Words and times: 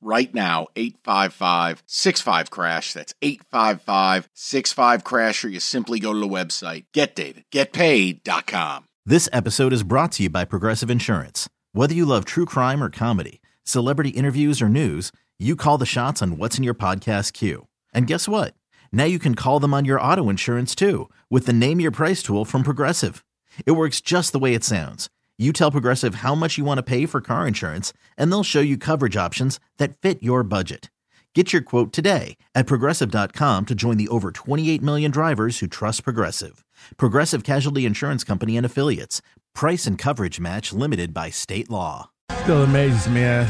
right 0.00 0.32
now 0.34 0.68
855 0.76 1.82
65 1.86 2.50
crash. 2.50 2.92
That's 2.92 3.14
855 3.22 4.28
65 4.34 5.04
crash 5.04 5.44
or 5.44 5.48
you 5.48 5.60
simply 5.60 6.00
go 6.00 6.12
to 6.12 6.18
the 6.18 6.28
website. 6.28 6.84
Getdavidgetpaid.com 6.94 8.84
this 9.06 9.30
episode 9.32 9.72
is 9.72 9.82
brought 9.82 10.12
to 10.12 10.22
you 10.24 10.30
by 10.30 10.44
progressive 10.44 10.90
insurance. 10.90 11.48
Whether 11.72 11.94
you 11.94 12.04
love 12.04 12.24
true 12.24 12.44
crime 12.44 12.82
or 12.82 12.90
comedy 12.90 13.40
celebrity 13.64 14.10
interviews 14.10 14.60
or 14.62 14.68
news 14.68 15.10
you 15.38 15.56
call 15.56 15.78
the 15.78 15.86
shots 15.86 16.20
on 16.20 16.36
what's 16.36 16.58
in 16.58 16.64
your 16.64 16.74
podcast 16.74 17.32
queue. 17.32 17.66
And 17.94 18.06
guess 18.06 18.28
what? 18.28 18.54
Now 18.92 19.04
you 19.04 19.18
can 19.18 19.34
call 19.34 19.58
them 19.58 19.72
on 19.72 19.86
your 19.86 20.00
auto 20.00 20.28
insurance 20.28 20.74
too 20.74 21.08
with 21.30 21.46
the 21.46 21.52
name 21.52 21.80
your 21.80 21.90
price 21.90 22.22
tool 22.22 22.44
from 22.44 22.62
progressive. 22.62 23.24
It 23.64 23.72
works 23.72 24.00
just 24.00 24.32
the 24.32 24.38
way 24.38 24.54
it 24.54 24.64
sounds 24.64 25.08
you 25.40 25.54
tell 25.54 25.70
Progressive 25.70 26.16
how 26.16 26.34
much 26.34 26.58
you 26.58 26.64
want 26.66 26.76
to 26.76 26.82
pay 26.82 27.06
for 27.06 27.22
car 27.22 27.48
insurance, 27.48 27.94
and 28.18 28.30
they'll 28.30 28.42
show 28.42 28.60
you 28.60 28.76
coverage 28.76 29.16
options 29.16 29.58
that 29.78 29.96
fit 29.96 30.22
your 30.22 30.42
budget. 30.42 30.90
Get 31.34 31.52
your 31.52 31.62
quote 31.62 31.94
today 31.94 32.36
at 32.54 32.66
progressive.com 32.66 33.64
to 33.64 33.74
join 33.74 33.96
the 33.96 34.08
over 34.08 34.32
28 34.32 34.82
million 34.82 35.10
drivers 35.10 35.60
who 35.60 35.66
trust 35.66 36.04
Progressive. 36.04 36.62
Progressive 36.98 37.42
Casualty 37.42 37.86
Insurance 37.86 38.22
Company 38.22 38.56
and 38.58 38.66
Affiliates. 38.66 39.22
Price 39.54 39.86
and 39.86 39.96
coverage 39.96 40.40
match 40.40 40.72
limited 40.74 41.14
by 41.14 41.30
state 41.30 41.70
law. 41.70 42.10
Still 42.42 42.64
amazes 42.64 43.08
me. 43.08 43.24
I, 43.24 43.48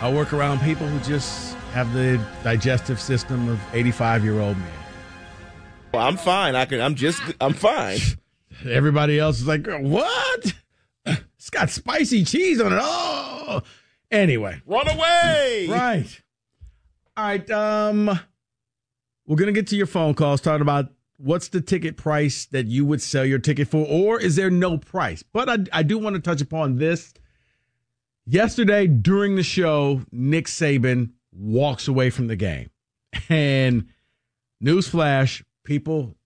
I 0.00 0.12
work 0.12 0.32
around 0.32 0.60
people 0.60 0.86
who 0.86 1.00
just 1.00 1.54
have 1.72 1.92
the 1.92 2.24
digestive 2.44 3.00
system 3.00 3.48
of 3.48 3.58
85 3.72 4.22
year 4.22 4.38
old 4.38 4.58
men. 4.58 4.72
Well, 5.92 6.06
I'm 6.06 6.18
fine. 6.18 6.54
I 6.54 6.66
can. 6.66 6.80
I'm 6.80 6.94
just. 6.94 7.20
I'm 7.40 7.54
fine. 7.54 7.98
Everybody 8.68 9.18
else 9.18 9.40
is 9.40 9.46
like, 9.46 9.66
what? 9.66 10.21
Got 11.52 11.68
spicy 11.70 12.24
cheese 12.24 12.60
on 12.60 12.72
it. 12.72 12.78
Oh, 12.82 13.62
anyway, 14.10 14.60
run 14.66 14.88
away. 14.88 15.68
Right. 15.70 16.22
All 17.16 17.24
right. 17.24 17.50
Um, 17.50 18.18
we're 19.26 19.36
gonna 19.36 19.52
get 19.52 19.66
to 19.68 19.76
your 19.76 19.86
phone 19.86 20.14
calls 20.14 20.40
talking 20.40 20.62
about 20.62 20.86
what's 21.18 21.48
the 21.48 21.60
ticket 21.60 21.98
price 21.98 22.46
that 22.46 22.66
you 22.66 22.86
would 22.86 23.02
sell 23.02 23.24
your 23.24 23.38
ticket 23.38 23.68
for, 23.68 23.86
or 23.86 24.18
is 24.18 24.34
there 24.34 24.50
no 24.50 24.78
price? 24.78 25.22
But 25.22 25.48
I, 25.48 25.58
I 25.72 25.82
do 25.82 25.98
want 25.98 26.16
to 26.16 26.22
touch 26.22 26.40
upon 26.40 26.78
this. 26.78 27.12
Yesterday 28.24 28.86
during 28.86 29.36
the 29.36 29.42
show, 29.42 30.02
Nick 30.10 30.46
Saban 30.46 31.10
walks 31.32 31.86
away 31.86 32.08
from 32.08 32.28
the 32.28 32.36
game, 32.36 32.70
and 33.28 33.88
newsflash, 34.64 35.42
people, 35.64 36.16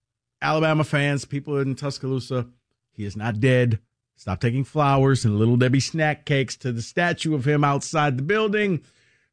Alabama 0.41 0.85
fans, 0.85 1.25
people 1.25 1.57
in 1.59 1.75
Tuscaloosa, 1.75 2.47
he 2.91 3.03
is 3.03 3.17
not 3.17 3.41
dead. 3.41 3.79
Stop 4.17 4.41
taking 4.41 4.63
flowers 4.63 5.23
and 5.25 5.37
little 5.37 5.57
Debbie 5.57 5.79
snack 5.79 6.25
cakes 6.25 6.57
to 6.57 6.71
the 6.71 6.81
statue 6.81 7.35
of 7.35 7.45
him 7.45 7.63
outside 7.63 8.17
the 8.17 8.23
building. 8.23 8.81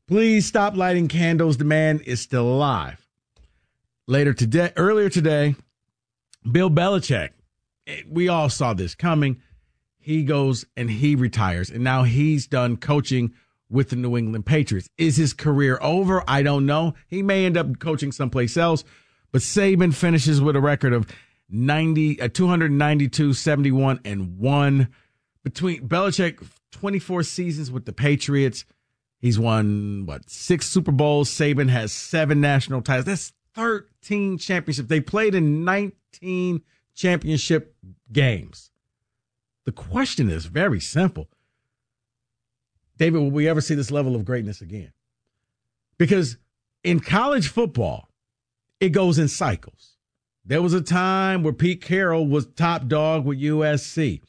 Please 0.06 0.44
stop 0.44 0.76
lighting 0.76 1.08
candles. 1.08 1.56
The 1.56 1.64
man 1.64 2.00
is 2.00 2.20
still 2.20 2.46
alive. 2.46 3.08
Later 4.06 4.34
today, 4.34 4.72
earlier 4.76 5.08
today, 5.08 5.56
Bill 6.50 6.70
Belichick, 6.70 7.30
eh, 7.86 8.02
we 8.06 8.28
all 8.28 8.50
saw 8.50 8.74
this 8.74 8.94
coming. 8.94 9.40
He 9.98 10.22
goes 10.22 10.66
and 10.76 10.90
he 10.90 11.14
retires, 11.14 11.70
and 11.70 11.82
now 11.82 12.02
he's 12.02 12.46
done 12.46 12.76
coaching 12.76 13.32
with 13.70 13.88
the 13.88 13.96
New 13.96 14.18
England 14.18 14.44
Patriots. 14.44 14.90
Is 14.98 15.16
his 15.16 15.32
career 15.32 15.78
over? 15.80 16.22
I 16.28 16.42
don't 16.42 16.66
know. 16.66 16.92
He 17.08 17.22
may 17.22 17.46
end 17.46 17.56
up 17.56 17.78
coaching 17.78 18.12
someplace 18.12 18.58
else, 18.58 18.84
but 19.32 19.40
Saban 19.40 19.94
finishes 19.94 20.42
with 20.42 20.56
a 20.56 20.60
record 20.60 20.92
of 20.92 21.06
90, 21.48 22.20
uh, 22.20 22.28
292, 22.28 23.32
71, 23.32 24.00
and 24.04 24.38
1. 24.38 24.88
Between 25.42 25.86
Belichick, 25.86 26.44
24 26.72 27.22
seasons 27.22 27.70
with 27.70 27.84
the 27.84 27.92
Patriots. 27.92 28.64
He's 29.18 29.38
won, 29.38 30.04
what, 30.06 30.28
six 30.28 30.66
Super 30.66 30.92
Bowls. 30.92 31.30
Saban 31.30 31.68
has 31.68 31.92
seven 31.92 32.40
national 32.40 32.82
titles. 32.82 33.06
That's 33.06 33.32
13 33.54 34.38
championships. 34.38 34.88
They 34.88 35.00
played 35.00 35.34
in 35.34 35.64
19 35.64 36.62
championship 36.94 37.74
games. 38.12 38.70
The 39.64 39.72
question 39.72 40.28
is 40.28 40.46
very 40.46 40.80
simple. 40.80 41.28
David, 42.96 43.18
will 43.18 43.30
we 43.30 43.48
ever 43.48 43.60
see 43.60 43.74
this 43.74 43.90
level 43.90 44.14
of 44.14 44.24
greatness 44.24 44.60
again? 44.60 44.92
Because 45.98 46.36
in 46.82 47.00
college 47.00 47.48
football, 47.48 48.08
it 48.78 48.90
goes 48.90 49.18
in 49.18 49.28
cycles. 49.28 49.93
There 50.44 50.60
was 50.60 50.74
a 50.74 50.82
time 50.82 51.42
where 51.42 51.52
Pete 51.52 51.80
Carroll 51.80 52.26
was 52.26 52.46
top 52.46 52.86
dog 52.86 53.24
with 53.24 53.40
USC. 53.40 54.20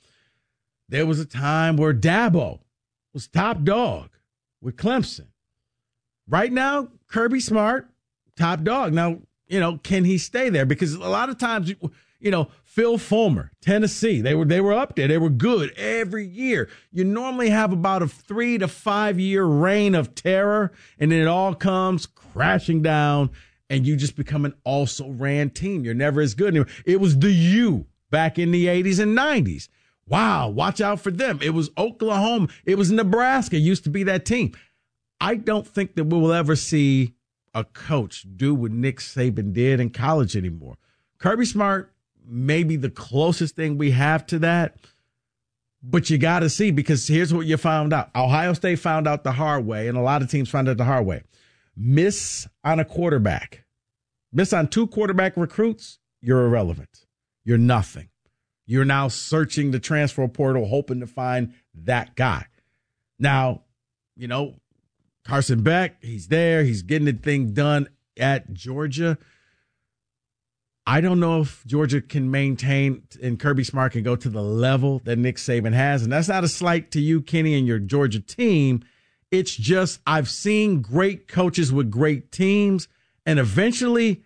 There 0.87 1.05
was 1.05 1.19
a 1.19 1.25
time 1.25 1.75
where 1.75 1.93
Dabo 1.93 2.59
was 3.13 3.27
top 3.27 3.63
dog 3.63 4.09
with 4.61 4.77
Clemson. 4.77 5.27
Right 6.27 6.51
now, 6.51 6.89
Kirby 7.07 7.39
Smart, 7.39 7.89
top 8.37 8.63
dog. 8.63 8.93
Now, 8.93 9.19
you 9.47 9.59
know, 9.59 9.77
can 9.77 10.05
he 10.05 10.17
stay 10.17 10.49
there? 10.49 10.65
Because 10.65 10.93
a 10.93 10.99
lot 10.99 11.29
of 11.29 11.37
times, 11.37 11.73
you 12.19 12.31
know, 12.31 12.49
Phil 12.63 12.97
Fulmer, 12.97 13.51
Tennessee, 13.61 14.21
they 14.21 14.33
were 14.33 14.45
they 14.45 14.61
were 14.61 14.73
up 14.73 14.95
there. 14.95 15.07
They 15.07 15.17
were 15.17 15.29
good 15.29 15.71
every 15.77 16.25
year. 16.25 16.69
You 16.91 17.03
normally 17.03 17.49
have 17.49 17.73
about 17.73 18.01
a 18.01 18.07
three 18.07 18.57
to 18.57 18.67
five 18.67 19.19
year 19.19 19.43
reign 19.43 19.95
of 19.95 20.15
terror, 20.15 20.71
and 20.97 21.11
then 21.11 21.19
it 21.19 21.27
all 21.27 21.53
comes 21.53 22.05
crashing 22.05 22.81
down 22.81 23.31
and 23.69 23.85
you 23.85 23.95
just 23.95 24.15
become 24.15 24.45
an 24.45 24.53
also 24.63 25.09
ran 25.09 25.49
team. 25.49 25.83
You're 25.83 25.93
never 25.93 26.21
as 26.21 26.33
good 26.33 26.49
anymore. 26.49 26.67
It 26.85 26.99
was 26.99 27.17
the 27.17 27.31
U 27.31 27.85
back 28.11 28.37
in 28.37 28.51
the 28.51 28.67
80s 28.67 28.99
and 28.99 29.17
90s. 29.17 29.67
Wow, 30.07 30.49
watch 30.49 30.81
out 30.81 30.99
for 30.99 31.11
them. 31.11 31.39
It 31.41 31.49
was 31.51 31.71
Oklahoma. 31.77 32.49
It 32.63 32.77
was 32.77 32.91
Nebraska. 32.91 33.57
Used 33.57 33.83
to 33.85 33.89
be 33.89 34.03
that 34.03 34.25
team. 34.25 34.53
I 35.19 35.35
don't 35.35 35.67
think 35.67 35.95
that 35.95 36.03
we 36.05 36.19
will 36.19 36.33
ever 36.33 36.55
see 36.55 37.15
a 37.55 37.63
coach 37.63 38.25
do 38.35 38.53
what 38.53 38.71
Nick 38.71 38.99
Saban 38.99 39.53
did 39.53 39.79
in 39.79 39.89
college 39.89 40.35
anymore. 40.35 40.75
Kirby 41.17 41.45
Smart 41.45 41.91
may 42.27 42.63
be 42.63 42.75
the 42.75 42.89
closest 42.89 43.55
thing 43.55 43.77
we 43.77 43.91
have 43.91 44.25
to 44.27 44.39
that, 44.39 44.75
but 45.81 46.09
you 46.09 46.17
got 46.17 46.39
to 46.39 46.49
see 46.49 46.69
because 46.69 47.07
here's 47.07 47.33
what 47.33 47.47
you 47.47 47.57
found 47.57 47.93
out. 47.93 48.09
Ohio 48.15 48.53
State 48.53 48.77
found 48.79 49.07
out 49.07 49.23
the 49.23 49.31
hard 49.31 49.65
way, 49.65 49.87
and 49.87 49.97
a 49.97 50.01
lot 50.01 50.21
of 50.21 50.29
teams 50.29 50.49
found 50.49 50.67
out 50.67 50.77
the 50.77 50.83
hard 50.83 51.05
way 51.05 51.23
miss 51.75 52.47
on 52.63 52.79
a 52.79 52.85
quarterback, 52.85 53.65
miss 54.31 54.53
on 54.53 54.67
two 54.67 54.87
quarterback 54.87 55.35
recruits, 55.37 55.99
you're 56.21 56.45
irrelevant. 56.45 57.05
You're 57.43 57.57
nothing. 57.57 58.09
You're 58.65 58.85
now 58.85 59.07
searching 59.07 59.71
the 59.71 59.79
transfer 59.79 60.27
portal, 60.27 60.65
hoping 60.65 60.99
to 61.01 61.07
find 61.07 61.53
that 61.75 62.15
guy. 62.15 62.47
Now, 63.19 63.61
you 64.15 64.27
know, 64.27 64.55
Carson 65.23 65.61
Beck, 65.61 66.01
he's 66.03 66.27
there. 66.27 66.63
He's 66.63 66.81
getting 66.81 67.05
the 67.05 67.13
thing 67.13 67.53
done 67.53 67.89
at 68.17 68.53
Georgia. 68.53 69.17
I 70.87 71.01
don't 71.01 71.19
know 71.19 71.41
if 71.41 71.65
Georgia 71.65 71.99
can 71.99 72.29
maintain 72.29 73.03
and 73.21 73.39
Kirby 73.39 73.63
Smart 73.63 73.93
can 73.93 74.03
go 74.03 74.15
to 74.15 74.29
the 74.29 74.43
level 74.43 75.01
that 75.05 75.17
Nick 75.17 75.37
Saban 75.37 75.73
has. 75.73 76.03
And 76.03 76.11
that's 76.11 76.27
not 76.27 76.43
a 76.43 76.47
slight 76.47 76.91
to 76.91 77.01
you, 77.01 77.21
Kenny, 77.21 77.55
and 77.55 77.67
your 77.67 77.79
Georgia 77.79 78.19
team. 78.19 78.83
It's 79.31 79.55
just 79.55 79.99
I've 80.05 80.29
seen 80.29 80.81
great 80.81 81.27
coaches 81.27 81.71
with 81.71 81.89
great 81.89 82.31
teams, 82.31 82.87
and 83.25 83.39
eventually 83.39 84.23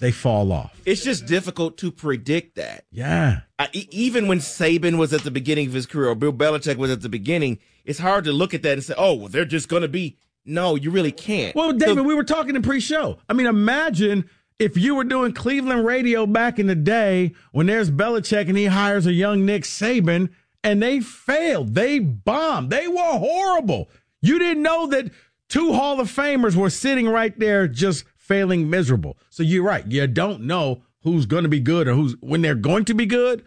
they 0.00 0.12
fall 0.12 0.52
off. 0.52 0.80
It's 0.84 1.02
just 1.02 1.26
difficult 1.26 1.76
to 1.78 1.90
predict 1.90 2.56
that. 2.56 2.84
Yeah. 2.90 3.40
I, 3.58 3.68
even 3.72 4.28
when 4.28 4.38
Saban 4.38 4.96
was 4.96 5.12
at 5.12 5.22
the 5.22 5.30
beginning 5.30 5.66
of 5.66 5.72
his 5.72 5.86
career, 5.86 6.08
or 6.08 6.14
Bill 6.14 6.32
Belichick 6.32 6.76
was 6.76 6.90
at 6.90 7.02
the 7.02 7.08
beginning, 7.08 7.58
it's 7.84 7.98
hard 7.98 8.24
to 8.24 8.32
look 8.32 8.54
at 8.54 8.62
that 8.62 8.74
and 8.74 8.84
say, 8.84 8.94
"Oh, 8.96 9.14
well, 9.14 9.28
they're 9.28 9.44
just 9.44 9.68
going 9.68 9.82
to 9.82 9.88
be." 9.88 10.18
No, 10.44 10.76
you 10.76 10.90
really 10.90 11.12
can't. 11.12 11.54
Well, 11.54 11.72
David, 11.72 11.96
so, 11.96 12.02
we 12.04 12.14
were 12.14 12.24
talking 12.24 12.56
in 12.56 12.62
pre-show. 12.62 13.18
I 13.28 13.34
mean, 13.34 13.46
imagine 13.46 14.30
if 14.58 14.78
you 14.78 14.94
were 14.94 15.04
doing 15.04 15.32
Cleveland 15.32 15.84
radio 15.84 16.26
back 16.26 16.58
in 16.58 16.66
the 16.66 16.74
day 16.74 17.32
when 17.52 17.66
there's 17.66 17.90
Belichick 17.90 18.48
and 18.48 18.56
he 18.56 18.66
hires 18.66 19.06
a 19.06 19.12
young 19.12 19.44
Nick 19.44 19.64
Saban 19.64 20.30
and 20.64 20.82
they 20.82 21.00
failed. 21.00 21.74
They 21.74 21.98
bombed. 21.98 22.70
They 22.70 22.88
were 22.88 23.18
horrible. 23.18 23.90
You 24.20 24.38
didn't 24.38 24.62
know 24.62 24.86
that 24.88 25.10
two 25.48 25.72
Hall 25.72 26.00
of 26.00 26.10
Famers 26.10 26.54
were 26.54 26.70
sitting 26.70 27.08
right 27.08 27.38
there 27.38 27.68
just 27.68 28.04
failing 28.16 28.68
miserable. 28.68 29.16
So 29.30 29.42
you're 29.42 29.64
right. 29.64 29.86
You 29.86 30.06
don't 30.06 30.42
know 30.42 30.82
who's 31.02 31.26
going 31.26 31.44
to 31.44 31.48
be 31.48 31.60
good 31.60 31.88
or 31.88 31.94
who's 31.94 32.14
when 32.20 32.42
they're 32.42 32.54
going 32.54 32.84
to 32.86 32.94
be 32.94 33.06
good. 33.06 33.44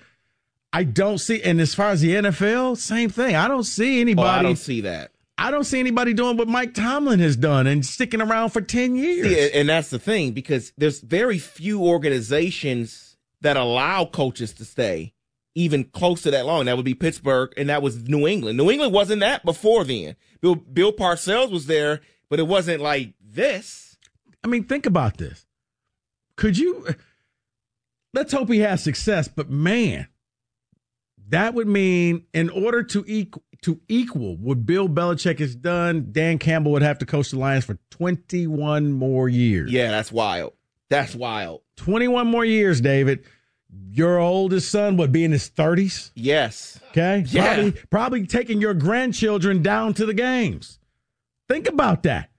I 0.73 0.83
don't 0.83 1.17
see. 1.17 1.41
And 1.43 1.59
as 1.59 1.75
far 1.75 1.89
as 1.89 2.01
the 2.01 2.15
NFL, 2.15 2.77
same 2.77 3.09
thing. 3.09 3.35
I 3.35 3.47
don't 3.47 3.63
see 3.63 4.01
anybody. 4.01 4.27
Oh, 4.27 4.39
I 4.39 4.41
don't 4.41 4.57
see 4.57 4.81
that. 4.81 5.11
I 5.37 5.51
don't 5.51 5.63
see 5.63 5.79
anybody 5.79 6.13
doing 6.13 6.37
what 6.37 6.47
Mike 6.47 6.73
Tomlin 6.73 7.19
has 7.19 7.35
done 7.35 7.65
and 7.67 7.85
sticking 7.85 8.21
around 8.21 8.51
for 8.51 8.61
10 8.61 8.95
years. 8.95 9.27
See, 9.27 9.51
and 9.59 9.67
that's 9.69 9.89
the 9.89 9.99
thing 9.99 10.31
because 10.33 10.71
there's 10.77 10.99
very 10.99 11.39
few 11.39 11.83
organizations 11.83 13.17
that 13.41 13.57
allow 13.57 14.05
coaches 14.05 14.53
to 14.53 14.65
stay 14.65 15.13
even 15.55 15.85
close 15.85 16.21
to 16.23 16.31
that 16.31 16.45
long. 16.45 16.65
That 16.65 16.75
would 16.75 16.85
be 16.85 16.93
Pittsburgh, 16.93 17.53
and 17.57 17.69
that 17.69 17.81
was 17.81 18.07
New 18.07 18.27
England. 18.27 18.57
New 18.57 18.69
England 18.69 18.93
wasn't 18.93 19.21
that 19.21 19.43
before 19.45 19.83
then. 19.83 20.15
Bill, 20.41 20.55
Bill 20.55 20.93
Parcells 20.93 21.51
was 21.51 21.67
there, 21.67 22.01
but 22.29 22.39
it 22.39 22.47
wasn't 22.47 22.81
like 22.81 23.13
this. 23.21 23.97
I 24.43 24.47
mean, 24.47 24.63
think 24.63 24.85
about 24.85 25.17
this. 25.17 25.45
Could 26.35 26.57
you? 26.57 26.87
Let's 28.13 28.33
hope 28.33 28.49
he 28.49 28.59
has 28.59 28.83
success, 28.83 29.27
but 29.27 29.49
man, 29.49 30.07
that 31.29 31.53
would 31.53 31.67
mean 31.67 32.25
in 32.33 32.49
order 32.49 32.83
to 32.83 33.05
equal 33.07 33.43
to 33.61 33.79
equal 33.87 34.37
what 34.37 34.65
Bill 34.65 34.89
Belichick 34.89 35.39
has 35.39 35.55
done, 35.55 36.09
Dan 36.11 36.39
Campbell 36.39 36.71
would 36.71 36.81
have 36.81 36.97
to 36.99 37.05
coach 37.05 37.29
the 37.29 37.39
Lions 37.39 37.65
for 37.65 37.77
21 37.91 38.91
more 38.91 39.29
years. 39.29 39.71
Yeah, 39.71 39.91
that's 39.91 40.11
wild. 40.11 40.53
That's 40.89 41.15
wild. 41.15 41.61
21 41.77 42.27
more 42.27 42.43
years, 42.43 42.81
David. 42.81 43.23
Your 43.93 44.19
oldest 44.19 44.69
son 44.71 44.97
would 44.97 45.11
be 45.11 45.23
in 45.23 45.31
his 45.31 45.49
30s. 45.49 46.11
Yes. 46.15 46.79
Okay. 46.91 47.25
Yeah. 47.27 47.53
Probably, 47.55 47.71
probably 47.89 48.27
taking 48.27 48.61
your 48.61 48.73
grandchildren 48.73 49.61
down 49.61 49.93
to 49.95 50.05
the 50.05 50.13
games. 50.13 50.79
Think 51.49 51.67
about 51.67 52.03
that. 52.03 52.29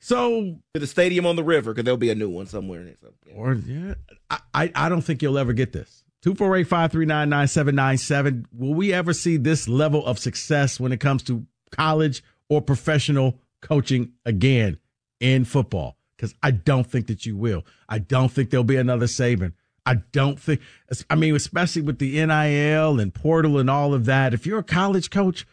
So, 0.00 0.58
To 0.74 0.80
the 0.80 0.86
stadium 0.86 1.26
on 1.26 1.36
the 1.36 1.42
river, 1.44 1.72
because 1.72 1.84
there'll 1.84 1.98
be 1.98 2.10
a 2.10 2.14
new 2.14 2.28
one 2.30 2.46
somewhere. 2.46 2.94
or 3.34 3.54
yeah, 3.54 3.94
I, 4.30 4.38
I, 4.54 4.72
I 4.74 4.88
don't 4.88 5.02
think 5.02 5.22
you'll 5.22 5.38
ever 5.38 5.52
get 5.52 5.72
this. 5.72 6.04
248 6.22 6.64
539 6.64 7.28
9797. 7.28 8.46
Will 8.52 8.74
we 8.74 8.92
ever 8.92 9.12
see 9.12 9.36
this 9.36 9.68
level 9.68 10.04
of 10.06 10.18
success 10.18 10.78
when 10.80 10.92
it 10.92 10.98
comes 11.00 11.22
to 11.24 11.46
college 11.70 12.22
or 12.48 12.60
professional 12.60 13.38
coaching 13.60 14.12
again 14.24 14.78
in 15.20 15.44
football? 15.44 15.96
Because 16.16 16.34
I 16.42 16.50
don't 16.52 16.86
think 16.90 17.06
that 17.08 17.24
you 17.26 17.36
will. 17.36 17.64
I 17.88 17.98
don't 17.98 18.30
think 18.30 18.50
there'll 18.50 18.64
be 18.64 18.76
another 18.76 19.06
Saban. 19.06 19.52
I 19.88 19.94
don't 20.12 20.38
think, 20.38 20.60
I 21.08 21.14
mean, 21.14 21.34
especially 21.34 21.80
with 21.80 21.98
the 21.98 22.12
NIL 22.26 23.00
and 23.00 23.14
portal 23.14 23.56
and 23.56 23.70
all 23.70 23.94
of 23.94 24.04
that. 24.04 24.34
If 24.34 24.44
you're 24.44 24.58
a 24.58 24.62
college 24.62 25.08
coach, 25.08 25.46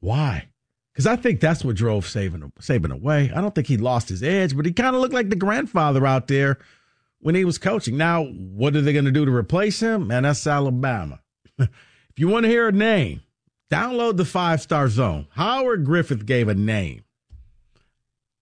why? 0.00 0.48
Because 0.92 1.06
I 1.06 1.14
think 1.14 1.38
that's 1.38 1.64
what 1.64 1.76
drove 1.76 2.04
Saban, 2.04 2.52
Saban 2.54 2.92
away. 2.92 3.30
I 3.32 3.40
don't 3.40 3.54
think 3.54 3.68
he 3.68 3.76
lost 3.76 4.08
his 4.08 4.24
edge, 4.24 4.56
but 4.56 4.66
he 4.66 4.72
kind 4.72 4.96
of 4.96 5.00
looked 5.00 5.14
like 5.14 5.28
the 5.28 5.36
grandfather 5.36 6.04
out 6.04 6.26
there 6.26 6.58
when 7.20 7.36
he 7.36 7.44
was 7.44 7.58
coaching. 7.58 7.96
Now, 7.96 8.24
what 8.24 8.74
are 8.74 8.80
they 8.80 8.92
going 8.92 9.04
to 9.04 9.12
do 9.12 9.24
to 9.24 9.30
replace 9.30 9.78
him? 9.78 10.08
Man, 10.08 10.24
that's 10.24 10.44
Alabama. 10.48 11.20
if 11.60 11.70
you 12.16 12.26
want 12.26 12.42
to 12.42 12.50
hear 12.50 12.66
a 12.66 12.72
name, 12.72 13.22
download 13.70 14.16
the 14.16 14.24
five 14.24 14.60
star 14.60 14.88
zone. 14.88 15.28
Howard 15.30 15.84
Griffith 15.84 16.26
gave 16.26 16.48
a 16.48 16.56
name. 16.56 17.04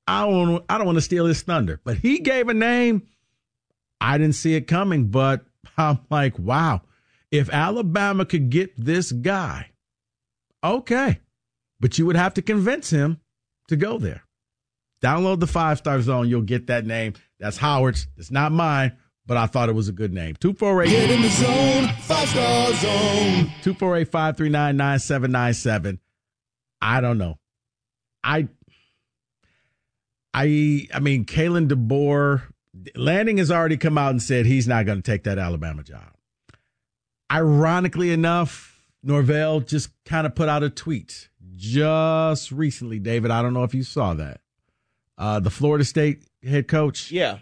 I 0.07 0.25
don't, 0.27 0.65
I 0.71 0.79
don't 0.79 0.87
want 0.87 0.97
to 0.97 1.03
steal 1.03 1.27
his 1.27 1.43
thunder, 1.43 1.83
but 1.85 1.99
he 1.99 2.21
gave 2.21 2.49
a 2.49 2.55
name. 2.55 3.03
I 4.01 4.19
didn't 4.19 4.35
see 4.35 4.55
it 4.55 4.67
coming, 4.67 5.07
but 5.07 5.45
I'm 5.77 6.01
like, 6.11 6.39
wow, 6.39 6.83
if 7.31 7.51
Alabama 7.51 8.25
could 8.25 8.51
get 8.51 8.73
this 8.77 9.13
guy, 9.13 9.71
okay, 10.63 11.21
but 11.81 11.99
you 11.99 12.07
would 12.07 12.17
have 12.17 12.35
to 12.35 12.43
convince 12.43 12.91
him 12.91 13.21
to 13.69 13.77
go 13.77 13.99
there. 13.99 14.23
Download 15.03 15.39
the 15.39 15.47
five 15.47 15.79
star 15.79 16.01
zone. 16.03 16.29
You'll 16.29 16.43
get 16.43 16.67
that 16.67 16.85
name. 16.85 17.15
That's 17.39 17.57
Howard's. 17.57 18.09
It's 18.17 18.31
not 18.31 18.51
mine, 18.51 18.97
but 19.27 19.37
I 19.37 19.47
thought 19.47 19.69
it 19.69 19.75
was 19.75 19.89
a 19.89 19.93
good 19.93 20.13
name. 20.13 20.35
248 20.37 20.91
Get 20.91 21.11
in 21.11 21.23
the 21.23 21.29
zone, 21.29 21.89
five 22.01 22.29
star 22.29 22.67
zone. 22.75 23.53
248 23.63 24.09
539 24.09 24.77
9797. 24.77 26.01
I 26.81 27.01
don't 27.01 27.19
know. 27.19 27.39
I, 28.25 28.49
I, 30.35 30.89
I 30.93 31.01
mean, 31.01 31.25
Kalen 31.25 31.69
DeBoer, 31.69 32.43
Lanning 32.95 33.39
has 33.39 33.51
already 33.51 33.77
come 33.77 33.99
out 33.99 34.11
and 34.11 34.23
said 34.23 34.47
he's 34.47 34.69
not 34.69 34.87
going 34.87 35.01
to 35.01 35.11
take 35.11 35.25
that 35.25 35.39
Alabama 35.39 35.83
job. 35.83 36.13
Ironically 37.31 38.13
enough, 38.13 38.81
Norvell 39.03 39.61
just 39.61 39.91
kind 40.05 40.27
of 40.27 40.35
put 40.35 40.49
out 40.49 40.63
a 40.63 40.71
tweet 40.71 41.29
just 41.57 42.51
recently, 42.53 42.99
David. 42.99 43.31
I 43.31 43.43
don't 43.43 43.53
know 43.55 43.65
if 43.65 43.75
you 43.75 43.83
saw 43.83 44.15
that. 44.15 44.41
Uh, 45.17 45.41
the 45.41 45.51
Florida 45.51 45.85
State 45.85 46.25
head 46.43 46.69
coach. 46.69 47.11
Yeah. 47.11 47.39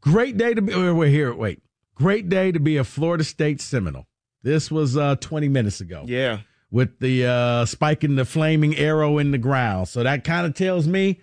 Great 0.00 0.36
day 0.38 0.54
to 0.54 0.62
be. 0.62 0.74
Wait, 0.74 1.10
here, 1.10 1.34
wait. 1.34 1.62
Great 1.94 2.28
day 2.28 2.50
to 2.52 2.60
be 2.60 2.76
a 2.78 2.84
Florida 2.84 3.24
State 3.24 3.60
Seminole. 3.60 4.06
This 4.42 4.70
was 4.70 4.96
uh, 4.96 5.16
20 5.16 5.48
minutes 5.50 5.82
ago 5.82 6.04
Yeah. 6.06 6.38
with 6.70 6.98
the 7.00 7.26
uh, 7.26 7.64
spiking 7.66 8.14
the 8.14 8.24
flaming 8.24 8.74
arrow 8.76 9.18
in 9.18 9.32
the 9.32 9.38
ground. 9.38 9.88
So 9.88 10.02
that 10.02 10.24
kind 10.24 10.46
of 10.46 10.54
tells 10.54 10.86
me 10.88 11.20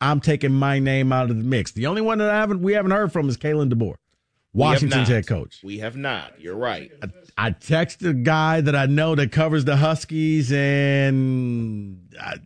I'm 0.00 0.20
taking 0.20 0.52
my 0.52 0.78
name 0.78 1.12
out 1.12 1.30
of 1.30 1.36
the 1.36 1.44
mix. 1.44 1.72
The 1.72 1.86
only 1.86 2.02
one 2.02 2.18
that 2.18 2.30
I 2.30 2.38
haven't 2.38 2.62
we 2.62 2.72
haven't 2.72 2.92
heard 2.92 3.12
from 3.12 3.28
is 3.28 3.36
Kalen 3.36 3.72
DeBoer, 3.72 3.96
Washington's 4.52 5.08
head 5.08 5.26
coach. 5.26 5.60
We 5.62 5.78
have 5.78 5.96
not. 5.96 6.40
You're 6.40 6.56
right. 6.56 6.90
I, 7.02 7.46
I 7.46 7.50
texted 7.50 8.08
a 8.08 8.14
guy 8.14 8.60
that 8.60 8.74
I 8.74 8.86
know 8.86 9.14
that 9.14 9.30
covers 9.32 9.64
the 9.64 9.76
Huskies, 9.76 10.52
and 10.52 12.14
I, 12.20 12.36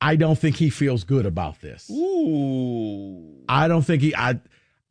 I 0.00 0.16
don't 0.16 0.38
think 0.38 0.56
he 0.56 0.70
feels 0.70 1.04
good 1.04 1.26
about 1.26 1.60
this. 1.60 1.88
Ooh. 1.90 3.44
I 3.48 3.68
don't 3.68 3.82
think 3.82 4.02
he. 4.02 4.14
I 4.14 4.40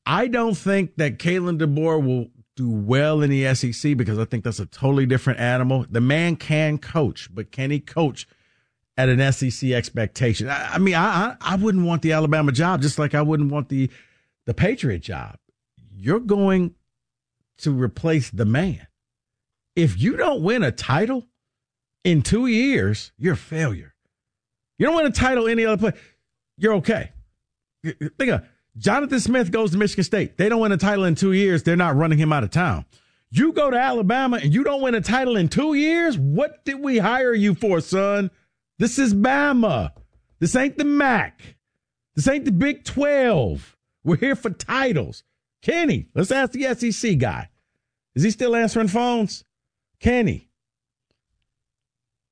I 0.06 0.28
don't 0.28 0.56
think 0.56 0.96
that 0.96 1.20
Kalen 1.20 1.60
DeBoer 1.60 2.04
will 2.06 2.28
do 2.56 2.70
well 2.70 3.22
in 3.22 3.30
the 3.30 3.54
SEC 3.54 3.98
because 3.98 4.20
I 4.20 4.26
think 4.26 4.44
that's 4.44 4.60
a 4.60 4.66
totally 4.66 5.06
different 5.06 5.40
animal. 5.40 5.86
The 5.90 6.02
man 6.02 6.36
can 6.36 6.78
coach, 6.78 7.30
but 7.34 7.52
can 7.52 7.72
he 7.72 7.80
coach 7.80 8.28
at 9.02 9.10
an 9.10 9.32
SEC 9.32 9.72
expectation? 9.72 10.50
I, 10.50 10.76
I 10.76 10.78
mean, 10.78 10.96
I, 10.96 11.36
I 11.42 11.56
wouldn't 11.56 11.86
want 11.86 12.02
the 12.02 12.12
Alabama 12.12 12.52
job, 12.52 12.82
just 12.82 13.00
like 13.00 13.16
I 13.16 13.22
wouldn't 13.22 13.52
want 13.52 13.70
the 13.70 13.90
the 14.46 14.54
Patriot 14.54 15.00
job. 15.00 15.38
You're 15.94 16.20
going 16.20 16.76
to 17.60 17.72
replace 17.72 18.30
the 18.30 18.46
man. 18.46 18.88
If 19.76 20.00
you 20.02 20.18
don't 20.18 20.42
win 20.42 20.64
a 20.64 20.72
title 20.72 21.28
in 22.04 22.22
two 22.22 22.48
years, 22.48 23.12
you're 23.18 23.34
a 23.34 23.38
failure. 23.38 23.94
You 24.78 24.88
don't 24.88 24.96
win 24.96 25.06
a 25.06 25.12
title 25.12 25.48
any 25.48 25.66
other 25.66 25.78
place, 25.78 26.02
you're 26.58 26.74
okay. 26.76 27.12
Think 27.84 28.32
of 28.32 28.46
Jonathan 28.78 29.20
Smith 29.20 29.52
goes 29.52 29.72
to 29.72 29.78
Michigan 29.78 30.04
State. 30.04 30.38
They 30.38 30.50
don't 30.50 30.62
win 30.62 30.72
a 30.72 30.78
title 30.78 31.06
in 31.06 31.16
two 31.16 31.34
years. 31.34 31.64
They're 31.64 31.76
not 31.76 31.96
running 31.96 32.18
him 32.18 32.34
out 32.34 32.44
of 32.44 32.52
town. 32.52 32.86
You 33.30 33.54
go 33.54 33.70
to 33.70 33.78
Alabama 33.78 34.40
and 34.42 34.54
you 34.54 34.64
don't 34.64 34.82
win 34.82 34.96
a 34.96 35.02
title 35.02 35.38
in 35.38 35.48
two 35.48 35.74
years. 35.74 36.18
What 36.18 36.66
did 36.66 36.80
we 36.80 36.98
hire 36.98 37.34
you 37.34 37.56
for, 37.56 37.80
son? 37.80 38.30
This 38.82 38.98
is 38.98 39.14
Bama. 39.14 39.92
This 40.40 40.56
ain't 40.56 40.76
the 40.76 40.86
MAC. 40.86 41.56
This 42.16 42.28
ain't 42.28 42.46
the 42.46 42.52
Big 42.52 42.84
12. 42.84 43.78
We're 44.04 44.16
here 44.16 44.36
for 44.36 44.50
titles. 44.50 45.22
Kenny, 45.62 46.08
let's 46.16 46.32
ask 46.32 46.54
the 46.54 46.64
SEC 46.74 47.20
guy. 47.20 47.50
Is 48.16 48.24
he 48.24 48.32
still 48.32 48.56
answering 48.56 48.88
phones? 48.88 49.44
Kenny, 50.00 50.50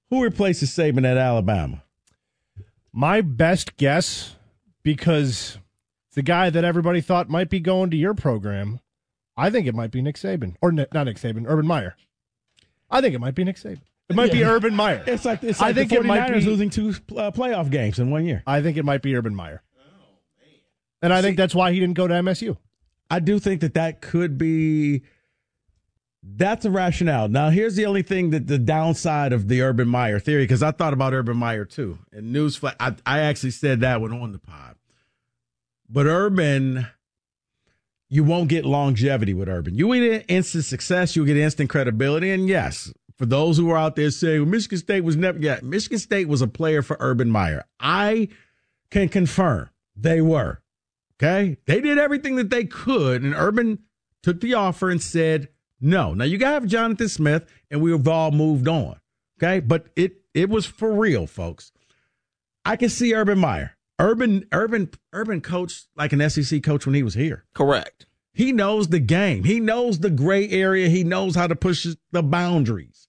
who 0.10 0.24
replaces 0.24 0.72
Saban 0.72 1.06
at 1.06 1.18
Alabama? 1.18 1.84
My 2.92 3.22
best 3.22 3.78
guess, 3.78 4.36
because 4.82 5.60
the 6.16 6.24
guy 6.24 6.50
that 6.50 6.64
everybody 6.64 7.00
thought 7.00 7.30
might 7.30 7.52
be 7.52 7.60
going 7.60 7.92
to 7.92 7.96
your 7.96 8.16
program, 8.16 8.80
I 9.38 9.52
think 9.52 9.68
it 9.68 9.76
might 9.76 9.92
be 9.92 10.02
Nick 10.02 10.16
Saban. 10.16 10.56
Or 10.64 10.72
not 10.72 10.92
Nick 10.92 11.18
Saban, 11.18 11.46
Urban 11.48 11.68
Meyer. 11.68 11.96
I 12.90 13.02
think 13.02 13.14
it 13.14 13.22
might 13.22 13.36
be 13.36 13.44
Nick 13.44 13.58
Saban. 13.58 13.82
It 14.10 14.16
might 14.16 14.32
be 14.32 14.44
Urban 14.44 14.76
Meyer. 14.76 15.04
It's 15.06 15.24
like 15.24 15.44
it's 15.44 15.62
I 15.62 15.68
like 15.68 15.76
think 15.76 15.90
the 15.92 15.98
it 15.98 16.06
might 16.06 16.34
be- 16.34 16.42
losing 16.42 16.70
two 16.70 16.90
uh, 17.16 17.30
playoff 17.32 17.70
games 17.70 18.00
in 18.00 18.10
one 18.10 18.26
year. 18.26 18.42
I 18.48 18.62
think 18.62 18.76
it 18.78 18.84
might 18.84 19.02
be 19.04 19.16
Urban 19.16 19.36
Meyer. 19.36 19.62
Oh, 19.80 19.84
And 21.04 21.14
I 21.14 21.22
think 21.22 21.38
that's 21.38 21.54
why 21.54 21.72
he 21.72 21.80
didn't 21.80 21.96
go 21.96 22.08
to 22.08 22.14
MSU. 22.16 22.58
I 23.12 23.20
do 23.20 23.40
think 23.40 23.62
that 23.62 23.76
that 23.76 24.02
could 24.02 24.38
be. 24.38 25.04
That's 26.22 26.66
a 26.66 26.72
rationale. 26.72 27.30
Now, 27.30 27.50
here's 27.50 27.76
the 27.76 27.86
only 27.86 28.02
thing 28.02 28.32
that 28.32 28.46
the 28.48 28.58
downside 28.58 29.32
of 29.32 29.48
the 29.48 29.62
Urban 29.62 29.88
Meyer 29.88 30.20
theory, 30.20 30.44
because 30.44 30.62
I 30.62 30.72
thought 30.72 30.92
about 30.94 31.14
Urban 31.14 31.38
Meyer 31.38 31.64
too. 31.64 31.98
And 32.12 32.36
newsflash, 32.36 32.76
I, 32.80 32.96
I 33.06 33.20
actually 33.20 33.52
said 33.52 33.80
that 33.82 34.02
one 34.02 34.12
on 34.12 34.32
the 34.34 34.40
pod. 34.40 34.76
But 35.90 36.08
Urban, 36.08 36.88
you 38.10 38.24
won't 38.26 38.50
get 38.50 38.66
longevity 38.66 39.34
with 39.34 39.48
Urban. 39.48 39.76
You 39.76 39.94
get 39.94 40.26
instant 40.28 40.66
success, 40.66 41.16
you'll 41.16 41.26
get 41.26 41.38
instant 41.38 41.70
credibility. 41.70 42.32
And 42.32 42.48
yes, 42.50 42.92
for 43.20 43.26
those 43.26 43.58
who 43.58 43.70
are 43.70 43.78
out 43.78 43.98
there 43.98 44.10
saying 44.10 44.40
well, 44.42 44.50
Michigan 44.50 44.78
State 44.78 45.04
was 45.04 45.18
never, 45.18 45.38
yeah, 45.38 45.60
Michigan 45.62 46.00
State 46.00 46.30
was 46.30 46.42
a 46.42 46.48
player 46.48 46.82
for 46.82 46.96
Urban 47.02 47.30
Meyer. 47.30 47.66
I 47.80 48.30
can 48.90 49.10
confirm 49.10 49.70
they 49.96 50.22
were. 50.22 50.62
Okay. 51.22 51.58
They 51.66 51.82
did 51.82 51.98
everything 51.98 52.38
that 52.38 52.50
they 52.50 52.64
could, 52.64 53.24
and 53.24 53.36
Urban 53.36 53.80
took 54.24 54.40
the 54.40 54.54
offer 54.54 54.90
and 54.90 55.02
said 55.02 55.50
no. 55.82 56.14
Now 56.14 56.24
you 56.24 56.38
gotta 56.38 56.54
have 56.54 56.66
Jonathan 56.66 57.10
Smith, 57.10 57.46
and 57.70 57.82
we've 57.82 58.08
all 58.08 58.32
moved 58.32 58.70
on. 58.70 59.02
Okay. 59.38 59.60
But 59.60 59.88
it 59.98 60.22
it 60.34 60.50
was 60.50 60.66
for 60.66 60.94
real, 60.94 61.28
folks. 61.28 61.74
I 62.64 62.78
can 62.78 62.90
see 62.90 63.14
Urban 63.14 63.40
Meyer. 63.40 63.76
Urban 64.00 64.46
Urban 64.54 64.92
Urban 65.12 65.42
coached 65.42 65.88
like 65.98 66.14
an 66.14 66.30
SEC 66.30 66.64
coach 66.64 66.86
when 66.86 66.96
he 66.96 67.04
was 67.04 67.16
here. 67.16 67.44
Correct. 67.54 68.06
He 68.32 68.54
knows 68.54 68.88
the 68.88 69.00
game. 69.00 69.44
He 69.44 69.60
knows 69.60 70.00
the 70.00 70.10
gray 70.10 70.50
area. 70.50 70.88
He 70.88 71.04
knows 71.04 71.36
how 71.36 71.48
to 71.48 71.56
push 71.56 71.86
the 72.12 72.24
boundaries. 72.24 73.09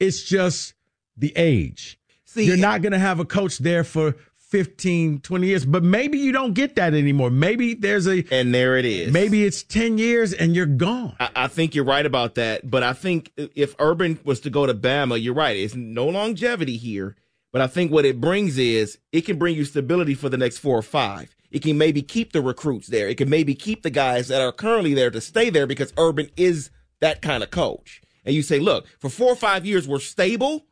It's 0.00 0.22
just 0.24 0.74
the 1.16 1.32
age. 1.36 1.98
See, 2.24 2.44
You're 2.44 2.56
not 2.56 2.82
going 2.82 2.92
to 2.92 2.98
have 2.98 3.20
a 3.20 3.24
coach 3.24 3.58
there 3.58 3.84
for 3.84 4.16
15, 4.50 5.20
20 5.20 5.46
years. 5.46 5.64
But 5.64 5.82
maybe 5.84 6.18
you 6.18 6.32
don't 6.32 6.54
get 6.54 6.74
that 6.76 6.92
anymore. 6.94 7.30
Maybe 7.30 7.74
there's 7.74 8.08
a 8.08 8.24
And 8.32 8.52
there 8.54 8.76
it 8.76 8.84
is. 8.84 9.12
maybe 9.12 9.44
it's 9.44 9.62
10 9.62 9.98
years 9.98 10.32
and 10.32 10.56
you're 10.56 10.66
gone. 10.66 11.14
I, 11.20 11.30
I 11.36 11.48
think 11.48 11.74
you're 11.74 11.84
right 11.84 12.04
about 12.04 12.34
that. 12.34 12.68
But 12.68 12.82
I 12.82 12.92
think 12.92 13.30
if 13.36 13.76
Urban 13.78 14.18
was 14.24 14.40
to 14.40 14.50
go 14.50 14.66
to 14.66 14.74
Bama, 14.74 15.22
you're 15.22 15.34
right. 15.34 15.56
It's 15.56 15.74
no 15.76 16.06
longevity 16.06 16.76
here. 16.76 17.16
But 17.52 17.62
I 17.62 17.66
think 17.66 17.90
what 17.92 18.04
it 18.04 18.20
brings 18.20 18.58
is 18.58 18.98
it 19.12 19.22
can 19.22 19.38
bring 19.38 19.56
you 19.56 19.64
stability 19.64 20.14
for 20.14 20.28
the 20.28 20.36
next 20.38 20.58
four 20.58 20.78
or 20.78 20.82
five. 20.82 21.34
It 21.50 21.62
can 21.62 21.76
maybe 21.78 22.00
keep 22.02 22.32
the 22.32 22.40
recruits 22.42 22.86
there. 22.88 23.08
It 23.08 23.16
can 23.18 23.28
maybe 23.28 23.54
keep 23.56 23.82
the 23.82 23.90
guys 23.90 24.28
that 24.28 24.40
are 24.40 24.52
currently 24.52 24.94
there 24.94 25.10
to 25.10 25.20
stay 25.20 25.50
there 25.50 25.66
because 25.66 25.92
Urban 25.98 26.30
is 26.36 26.70
that 27.00 27.22
kind 27.22 27.42
of 27.42 27.50
coach. 27.50 28.00
And 28.24 28.34
you 28.34 28.42
say, 28.42 28.58
look, 28.58 28.86
for 28.98 29.08
four 29.08 29.32
or 29.32 29.36
five 29.36 29.64
years, 29.64 29.88
we're 29.88 29.98
stable, 29.98 30.66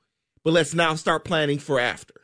but 0.44 0.52
let's 0.52 0.74
now 0.74 0.94
start 0.94 1.24
planning 1.24 1.58
for 1.58 1.80
after. 1.80 2.18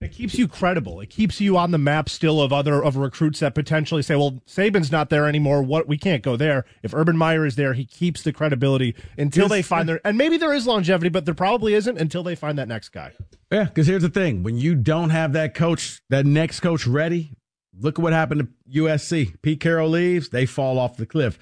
It 0.00 0.12
keeps 0.12 0.38
you 0.38 0.48
credible. 0.48 1.00
It 1.00 1.10
keeps 1.10 1.42
you 1.42 1.58
on 1.58 1.72
the 1.72 1.78
map 1.78 2.08
still 2.08 2.40
of 2.40 2.54
other 2.54 2.82
of 2.82 2.96
recruits 2.96 3.40
that 3.40 3.54
potentially 3.54 4.00
say, 4.00 4.16
"Well, 4.16 4.40
Saban's 4.46 4.90
not 4.90 5.10
there 5.10 5.26
anymore. 5.26 5.62
What 5.62 5.88
we 5.88 5.98
can't 5.98 6.22
go 6.22 6.36
there." 6.36 6.64
If 6.82 6.94
Urban 6.94 7.18
Meyer 7.18 7.44
is 7.44 7.56
there, 7.56 7.74
he 7.74 7.84
keeps 7.84 8.22
the 8.22 8.32
credibility 8.32 8.94
until 9.18 9.46
they 9.46 9.60
find 9.60 9.86
their. 9.86 10.00
And 10.02 10.16
maybe 10.16 10.38
there 10.38 10.54
is 10.54 10.66
longevity, 10.66 11.10
but 11.10 11.26
there 11.26 11.34
probably 11.34 11.74
isn't 11.74 11.98
until 11.98 12.22
they 12.22 12.34
find 12.34 12.56
that 12.56 12.66
next 12.66 12.88
guy. 12.90 13.12
Yeah, 13.52 13.64
because 13.64 13.88
here's 13.88 14.00
the 14.00 14.08
thing: 14.08 14.42
when 14.42 14.56
you 14.56 14.74
don't 14.74 15.10
have 15.10 15.34
that 15.34 15.54
coach, 15.54 16.00
that 16.08 16.24
next 16.24 16.60
coach 16.60 16.86
ready, 16.86 17.32
look 17.78 17.98
at 17.98 18.02
what 18.02 18.14
happened 18.14 18.48
to 18.70 18.80
USC. 18.80 19.34
Pete 19.42 19.60
Carroll 19.60 19.90
leaves; 19.90 20.30
they 20.30 20.46
fall 20.46 20.78
off 20.78 20.96
the 20.96 21.04
cliff. 21.04 21.38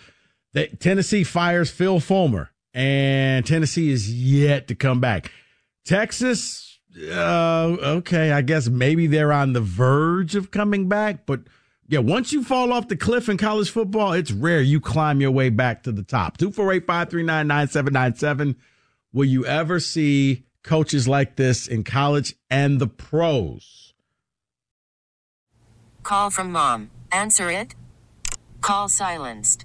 They, 0.52 0.66
Tennessee 0.66 1.22
fires 1.22 1.70
Phil 1.70 2.00
Fulmer, 2.00 2.50
and 2.78 3.44
Tennessee 3.44 3.90
is 3.90 4.14
yet 4.14 4.68
to 4.68 4.74
come 4.76 5.00
back. 5.00 5.32
Texas, 5.84 6.78
uh, 7.10 7.76
okay, 7.82 8.30
I 8.30 8.40
guess 8.40 8.68
maybe 8.68 9.08
they're 9.08 9.32
on 9.32 9.52
the 9.52 9.60
verge 9.60 10.36
of 10.36 10.52
coming 10.52 10.88
back, 10.88 11.26
but 11.26 11.40
yeah, 11.88 11.98
once 11.98 12.32
you 12.32 12.44
fall 12.44 12.72
off 12.72 12.86
the 12.86 12.96
cliff 12.96 13.28
in 13.28 13.36
college 13.36 13.70
football, 13.70 14.12
it's 14.12 14.30
rare 14.30 14.60
you 14.60 14.80
climb 14.80 15.20
your 15.20 15.32
way 15.32 15.48
back 15.48 15.82
to 15.84 15.92
the 15.92 16.04
top. 16.04 16.36
248 16.36 16.86
539 16.86 17.46
9797. 17.48 18.56
Will 19.12 19.24
you 19.24 19.44
ever 19.44 19.80
see 19.80 20.44
coaches 20.62 21.08
like 21.08 21.34
this 21.34 21.66
in 21.66 21.82
college 21.82 22.36
and 22.48 22.78
the 22.78 22.86
pros? 22.86 23.92
Call 26.04 26.30
from 26.30 26.52
mom. 26.52 26.90
Answer 27.10 27.50
it. 27.50 27.74
Call 28.60 28.88
silenced. 28.88 29.64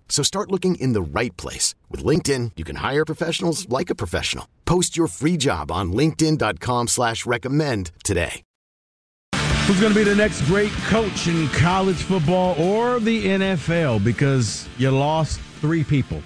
So 0.11 0.23
start 0.23 0.51
looking 0.51 0.75
in 0.75 0.93
the 0.93 1.01
right 1.01 1.35
place. 1.37 1.73
With 1.89 2.03
LinkedIn, 2.03 2.51
you 2.57 2.63
can 2.63 2.75
hire 2.75 3.05
professionals 3.05 3.67
like 3.69 3.89
a 3.89 3.95
professional. 3.95 4.47
Post 4.65 4.95
your 4.95 5.07
free 5.07 5.37
job 5.37 5.71
on 5.71 5.93
linkedin.com 5.93 6.89
slash 6.89 7.25
recommend 7.25 7.89
today. 8.03 8.43
Who's 9.65 9.79
going 9.79 9.93
to 9.93 9.99
be 9.99 10.03
the 10.03 10.15
next 10.15 10.41
great 10.41 10.71
coach 10.89 11.27
in 11.27 11.47
college 11.49 12.03
football 12.03 12.59
or 12.59 12.99
the 12.99 13.25
NFL? 13.25 14.03
Because 14.03 14.67
you 14.77 14.91
lost 14.91 15.39
three 15.61 15.85
people. 15.85 16.21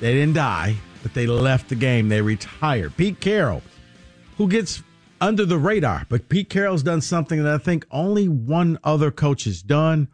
They 0.00 0.14
didn't 0.14 0.34
die, 0.34 0.76
but 1.02 1.12
they 1.12 1.26
left 1.26 1.68
the 1.68 1.74
game. 1.74 2.08
They 2.08 2.22
retired. 2.22 2.96
Pete 2.96 3.20
Carroll, 3.20 3.62
who 4.38 4.48
gets 4.48 4.82
under 5.20 5.44
the 5.44 5.58
radar, 5.58 6.06
but 6.08 6.30
Pete 6.30 6.48
Carroll's 6.48 6.82
done 6.82 7.02
something 7.02 7.42
that 7.42 7.52
I 7.52 7.58
think 7.58 7.84
only 7.90 8.26
one 8.26 8.78
other 8.84 9.10
coach 9.10 9.44
has 9.44 9.60
done 9.60 10.08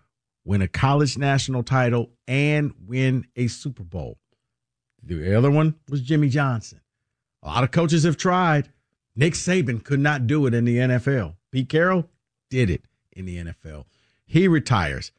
win 0.45 0.63
a 0.63 0.69
college 0.69 1.17
national 1.17 1.63
title 1.63 2.11
and 2.29 2.75
win 2.87 3.27
a 3.37 3.47
Super 3.47 3.83
Bowl. 3.83 4.19
The 5.03 5.37
other 5.37 5.51
one 5.51 5.75
was 5.89 6.01
Jimmy 6.01 6.29
Johnson. 6.29 6.81
A 7.43 7.49
lot 7.49 7.65
of 7.65 7.71
coaches 7.71 8.05
have 8.05 8.17
tried. 8.17 8.71
Nick 9.17 9.35
Saban 9.35 9.85
could 9.85 10.01
not 10.01 10.27
do 10.27 10.47
it 10.47 10.55
in 10.55 10.65
the 10.65 10.79
NFL. 10.79 11.35
Pete 11.53 11.69
Carroll 11.69 12.09
did 12.51 12.71
it 12.71 12.85
in 13.13 13.27
the 13.27 13.37
NFL. 13.39 13.85
He 14.27 14.49
retires. 14.49 15.13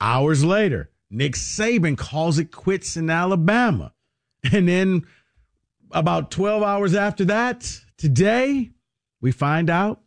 Hours 0.00 0.44
later, 0.44 0.90
Nick 1.10 1.32
Saban 1.34 1.96
calls 1.96 2.38
it 2.38 2.52
quits 2.52 2.96
in 2.96 3.10
Alabama. 3.10 3.92
And 4.52 4.68
then 4.68 5.06
about 5.90 6.30
12 6.30 6.62
hours 6.62 6.94
after 6.94 7.26
that, 7.26 7.80
today, 7.98 8.70
we 9.20 9.32
find 9.32 9.68
out 9.68 10.00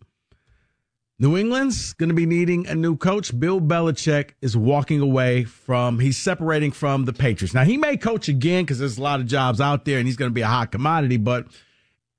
New 1.23 1.37
England's 1.37 1.93
going 1.93 2.09
to 2.09 2.13
be 2.13 2.25
needing 2.25 2.67
a 2.67 2.75
new 2.75 2.97
coach. 2.97 3.39
Bill 3.39 3.61
Belichick 3.61 4.31
is 4.41 4.57
walking 4.57 4.99
away 4.99 5.45
from, 5.45 5.99
he's 5.99 6.17
separating 6.17 6.73
from 6.73 7.05
the 7.05 7.13
Patriots. 7.13 7.53
Now, 7.53 7.63
he 7.63 7.77
may 7.77 7.95
coach 7.95 8.27
again 8.27 8.65
because 8.65 8.79
there's 8.79 8.97
a 8.97 9.01
lot 9.01 9.21
of 9.21 9.25
jobs 9.25 9.61
out 9.61 9.85
there 9.85 9.99
and 9.99 10.05
he's 10.05 10.17
going 10.17 10.29
to 10.29 10.33
be 10.33 10.41
a 10.41 10.47
hot 10.47 10.73
commodity. 10.73 11.15
But 11.15 11.47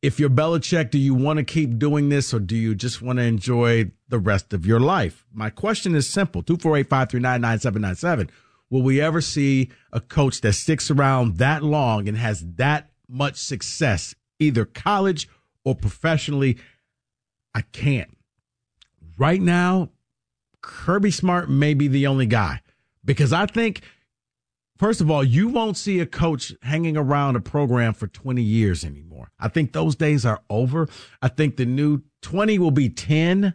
if 0.00 0.18
you're 0.18 0.30
Belichick, 0.30 0.90
do 0.90 0.96
you 0.96 1.12
want 1.14 1.36
to 1.36 1.44
keep 1.44 1.78
doing 1.78 2.08
this 2.08 2.32
or 2.32 2.38
do 2.40 2.56
you 2.56 2.74
just 2.74 3.02
want 3.02 3.18
to 3.18 3.24
enjoy 3.24 3.90
the 4.08 4.18
rest 4.18 4.54
of 4.54 4.64
your 4.64 4.80
life? 4.80 5.26
My 5.34 5.50
question 5.50 5.94
is 5.94 6.08
simple 6.08 6.42
248 6.42 6.88
539 6.88 7.40
9797. 7.42 8.30
Will 8.70 8.80
we 8.80 9.02
ever 9.02 9.20
see 9.20 9.70
a 9.92 10.00
coach 10.00 10.40
that 10.40 10.54
sticks 10.54 10.90
around 10.90 11.36
that 11.36 11.62
long 11.62 12.08
and 12.08 12.16
has 12.16 12.42
that 12.54 12.88
much 13.06 13.36
success, 13.36 14.14
either 14.38 14.64
college 14.64 15.28
or 15.62 15.74
professionally? 15.74 16.56
I 17.54 17.60
can't. 17.60 18.13
Right 19.16 19.40
now, 19.40 19.90
Kirby 20.60 21.10
Smart 21.10 21.48
may 21.48 21.74
be 21.74 21.88
the 21.88 22.06
only 22.06 22.26
guy 22.26 22.60
because 23.04 23.32
I 23.32 23.46
think, 23.46 23.82
first 24.76 25.00
of 25.00 25.10
all, 25.10 25.22
you 25.22 25.48
won't 25.48 25.76
see 25.76 26.00
a 26.00 26.06
coach 26.06 26.52
hanging 26.62 26.96
around 26.96 27.36
a 27.36 27.40
program 27.40 27.94
for 27.94 28.06
20 28.06 28.42
years 28.42 28.84
anymore. 28.84 29.30
I 29.38 29.48
think 29.48 29.72
those 29.72 29.94
days 29.94 30.24
are 30.24 30.42
over. 30.48 30.88
I 31.22 31.28
think 31.28 31.56
the 31.56 31.66
new 31.66 32.02
20 32.22 32.58
will 32.58 32.70
be 32.70 32.88
10. 32.88 33.54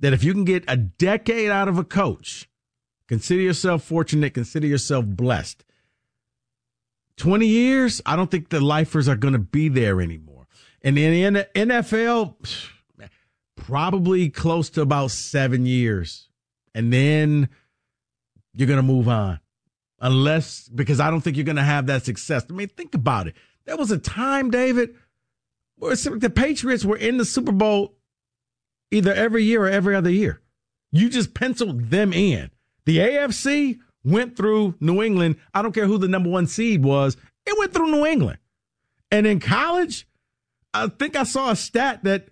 That 0.00 0.12
if 0.12 0.24
you 0.24 0.32
can 0.32 0.44
get 0.44 0.64
a 0.66 0.76
decade 0.76 1.50
out 1.50 1.68
of 1.68 1.78
a 1.78 1.84
coach, 1.84 2.48
consider 3.06 3.40
yourself 3.40 3.84
fortunate, 3.84 4.34
consider 4.34 4.66
yourself 4.66 5.04
blessed. 5.06 5.64
20 7.18 7.46
years, 7.46 8.02
I 8.04 8.16
don't 8.16 8.30
think 8.30 8.48
the 8.48 8.60
lifers 8.60 9.08
are 9.08 9.16
going 9.16 9.34
to 9.34 9.38
be 9.38 9.68
there 9.68 10.00
anymore. 10.00 10.48
And 10.82 10.98
in 10.98 11.34
the 11.34 11.48
NFL, 11.54 12.34
probably 13.66 14.28
close 14.28 14.70
to 14.70 14.82
about 14.82 15.10
seven 15.10 15.66
years. 15.66 16.28
And 16.74 16.92
then 16.92 17.48
you're 18.54 18.68
going 18.68 18.78
to 18.78 18.82
move 18.82 19.08
on. 19.08 19.40
Unless, 20.00 20.68
because 20.68 20.98
I 20.98 21.10
don't 21.10 21.20
think 21.20 21.36
you're 21.36 21.44
going 21.44 21.56
to 21.56 21.62
have 21.62 21.86
that 21.86 22.04
success. 22.04 22.44
I 22.50 22.52
mean, 22.52 22.68
think 22.68 22.94
about 22.94 23.28
it. 23.28 23.36
There 23.64 23.76
was 23.76 23.92
a 23.92 23.98
time, 23.98 24.50
David, 24.50 24.96
where 25.76 25.94
the 25.94 26.30
Patriots 26.30 26.84
were 26.84 26.96
in 26.96 27.18
the 27.18 27.24
Super 27.24 27.52
Bowl 27.52 27.94
either 28.90 29.14
every 29.14 29.44
year 29.44 29.62
or 29.62 29.70
every 29.70 29.94
other 29.94 30.10
year. 30.10 30.40
You 30.90 31.08
just 31.08 31.34
penciled 31.34 31.90
them 31.90 32.12
in. 32.12 32.50
The 32.84 32.98
AFC 32.98 33.78
went 34.04 34.36
through 34.36 34.74
New 34.80 35.02
England. 35.02 35.36
I 35.54 35.62
don't 35.62 35.72
care 35.72 35.86
who 35.86 35.98
the 35.98 36.08
number 36.08 36.28
one 36.28 36.48
seed 36.48 36.82
was, 36.82 37.16
it 37.46 37.56
went 37.56 37.72
through 37.72 37.92
New 37.92 38.04
England. 38.04 38.38
And 39.12 39.24
in 39.24 39.38
college, 39.38 40.08
I 40.74 40.88
think 40.88 41.14
I 41.14 41.22
saw 41.22 41.50
a 41.50 41.56
stat 41.56 42.02
that 42.02 42.28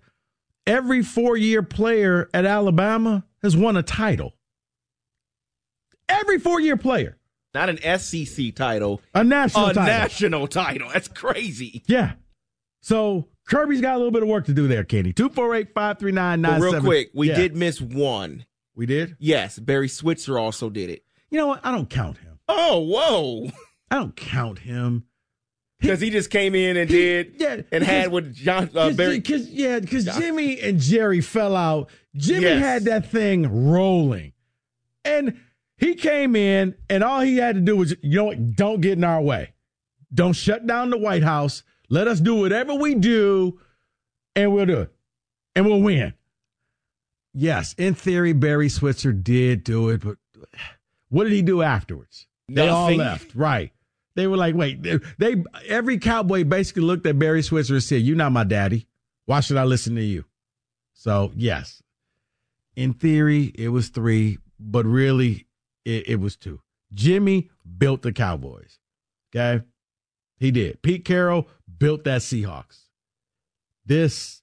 every 0.65 1.03
four 1.03 1.37
year 1.37 1.63
player 1.63 2.29
at 2.33 2.45
Alabama 2.45 3.25
has 3.41 3.55
won 3.55 3.77
a 3.77 3.83
title. 3.83 4.33
Every 6.09 6.39
four 6.39 6.59
year 6.59 6.77
player. 6.77 7.17
Not 7.53 7.69
an 7.69 7.99
SEC 7.99 8.55
title, 8.55 9.01
a 9.13 9.23
national 9.25 9.67
a 9.67 9.73
title. 9.73 9.83
national 9.83 10.47
title. 10.47 10.89
That's 10.93 11.09
crazy. 11.09 11.83
Yeah. 11.85 12.13
So 12.81 13.27
Kirby's 13.45 13.81
got 13.81 13.95
a 13.95 13.97
little 13.97 14.11
bit 14.11 14.23
of 14.23 14.29
work 14.29 14.45
to 14.45 14.53
do 14.53 14.69
there, 14.69 14.85
Kenny. 14.85 15.11
248 15.11 15.73
539 15.73 16.61
real 16.61 16.79
quick, 16.79 17.11
we 17.13 17.27
did 17.27 17.55
miss 17.55 17.81
one. 17.81 18.45
We 18.73 18.85
did? 18.85 19.17
Yes, 19.19 19.59
Barry 19.59 19.89
Switzer 19.89 20.39
also 20.39 20.69
did 20.69 20.89
it. 20.89 21.03
You 21.29 21.37
know 21.37 21.47
what? 21.47 21.59
I 21.65 21.71
don't 21.71 21.89
count 21.89 22.17
him. 22.19 22.39
Oh, 22.47 22.79
whoa. 22.79 23.51
I 23.91 23.95
don't 23.95 24.15
count 24.15 24.59
him. 24.59 25.03
Because 25.81 25.99
he, 25.99 26.09
just 26.11 26.29
came 26.29 26.53
in 26.53 26.77
and 26.77 26.87
did 26.89 27.33
yeah, 27.37 27.61
and 27.71 27.83
had 27.83 28.11
with 28.11 28.33
John 28.35 28.69
uh, 28.75 28.91
Barry. 28.91 29.19
Cause, 29.19 29.49
yeah, 29.49 29.79
because 29.79 30.05
Jimmy 30.05 30.61
and 30.61 30.79
Jerry 30.79 31.21
fell 31.21 31.55
out. 31.55 31.89
Jimmy 32.15 32.43
Yes. 32.43 32.61
had 32.61 32.83
that 32.85 33.07
thing 33.09 33.69
rolling. 33.71 34.33
And 35.03 35.39
he 35.77 35.95
came 35.95 36.35
in, 36.35 36.75
and 36.89 37.03
all 37.03 37.21
he 37.21 37.37
had 37.37 37.55
to 37.55 37.61
do 37.61 37.75
was, 37.75 37.95
you 38.03 38.17
know 38.17 38.25
what? 38.25 38.55
Don't 38.55 38.81
get 38.81 38.93
in 38.93 39.03
our 39.03 39.21
way. 39.21 39.53
Don't 40.13 40.33
shut 40.33 40.67
down 40.67 40.91
the 40.91 40.97
White 40.97 41.23
House. 41.23 41.63
Let 41.89 42.07
us 42.07 42.19
do 42.19 42.35
whatever 42.35 42.75
we 42.75 42.93
do, 42.95 43.59
and 44.35 44.53
we'll 44.53 44.67
do 44.67 44.81
it. 44.81 44.93
And 45.55 45.65
we'll 45.65 45.81
win. 45.81 46.13
Yes, 47.33 47.73
in 47.77 47.95
theory, 47.95 48.33
Barry 48.33 48.69
Switzer 48.69 49.13
did 49.13 49.63
do 49.63 49.89
it, 49.89 50.01
but 50.01 50.17
what 51.09 51.23
did 51.23 51.33
he 51.33 51.41
do 51.41 51.61
afterwards? 51.61 52.27
They 52.47 52.67
all 52.67 52.91
left. 52.91 53.33
Right. 53.33 53.71
They 54.15 54.27
were 54.27 54.37
like, 54.37 54.55
wait, 54.55 54.83
they, 54.83 54.99
they 55.17 55.43
every 55.67 55.97
cowboy 55.97 56.43
basically 56.43 56.83
looked 56.83 57.05
at 57.05 57.17
Barry 57.17 57.41
Switzer 57.41 57.75
and 57.75 57.83
said, 57.83 58.01
You're 58.01 58.17
not 58.17 58.31
my 58.31 58.43
daddy. 58.43 58.87
Why 59.25 59.39
should 59.39 59.57
I 59.57 59.63
listen 59.63 59.95
to 59.95 60.03
you? 60.03 60.25
So, 60.93 61.31
yes, 61.35 61.81
in 62.75 62.93
theory, 62.93 63.51
it 63.55 63.69
was 63.69 63.89
three, 63.89 64.37
but 64.59 64.85
really, 64.85 65.47
it, 65.85 66.09
it 66.09 66.19
was 66.19 66.35
two. 66.35 66.61
Jimmy 66.93 67.49
built 67.77 68.01
the 68.01 68.11
Cowboys. 68.11 68.79
Okay. 69.33 69.63
He 70.39 70.51
did. 70.51 70.81
Pete 70.81 71.05
Carroll 71.05 71.47
built 71.77 72.03
that 72.03 72.21
Seahawks. 72.21 72.79
This, 73.85 74.41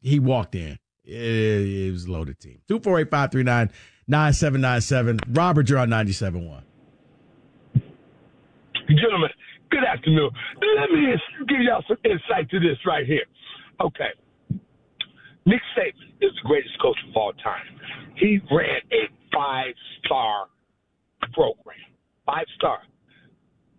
he 0.00 0.18
walked 0.18 0.54
in. 0.54 0.78
It, 1.04 1.16
it 1.16 1.90
was 1.90 2.04
a 2.04 2.12
loaded 2.12 2.38
team. 2.38 2.60
248 2.68 3.10
539 3.10 3.70
9797. 4.06 5.20
Robert, 5.32 5.68
you're 5.68 5.78
on 5.78 5.90
97 5.90 6.48
1. 6.48 6.62
Gentlemen, 8.96 9.30
good 9.70 9.84
afternoon. 9.84 10.30
Let 10.78 10.90
me 10.90 11.14
give 11.48 11.60
y'all 11.62 11.84
some 11.88 11.98
insight 12.04 12.50
to 12.50 12.60
this 12.60 12.78
right 12.86 13.06
here. 13.06 13.24
Okay. 13.80 14.10
Nick 15.46 15.60
Saban 15.76 16.12
is 16.20 16.30
the 16.42 16.46
greatest 16.48 16.80
coach 16.80 16.96
of 17.08 17.16
all 17.16 17.32
time. 17.34 17.64
He 18.16 18.40
ran 18.50 18.80
a 18.92 19.08
five 19.32 19.74
star 20.04 20.46
program. 21.32 21.78
Five 22.26 22.46
star. 22.56 22.78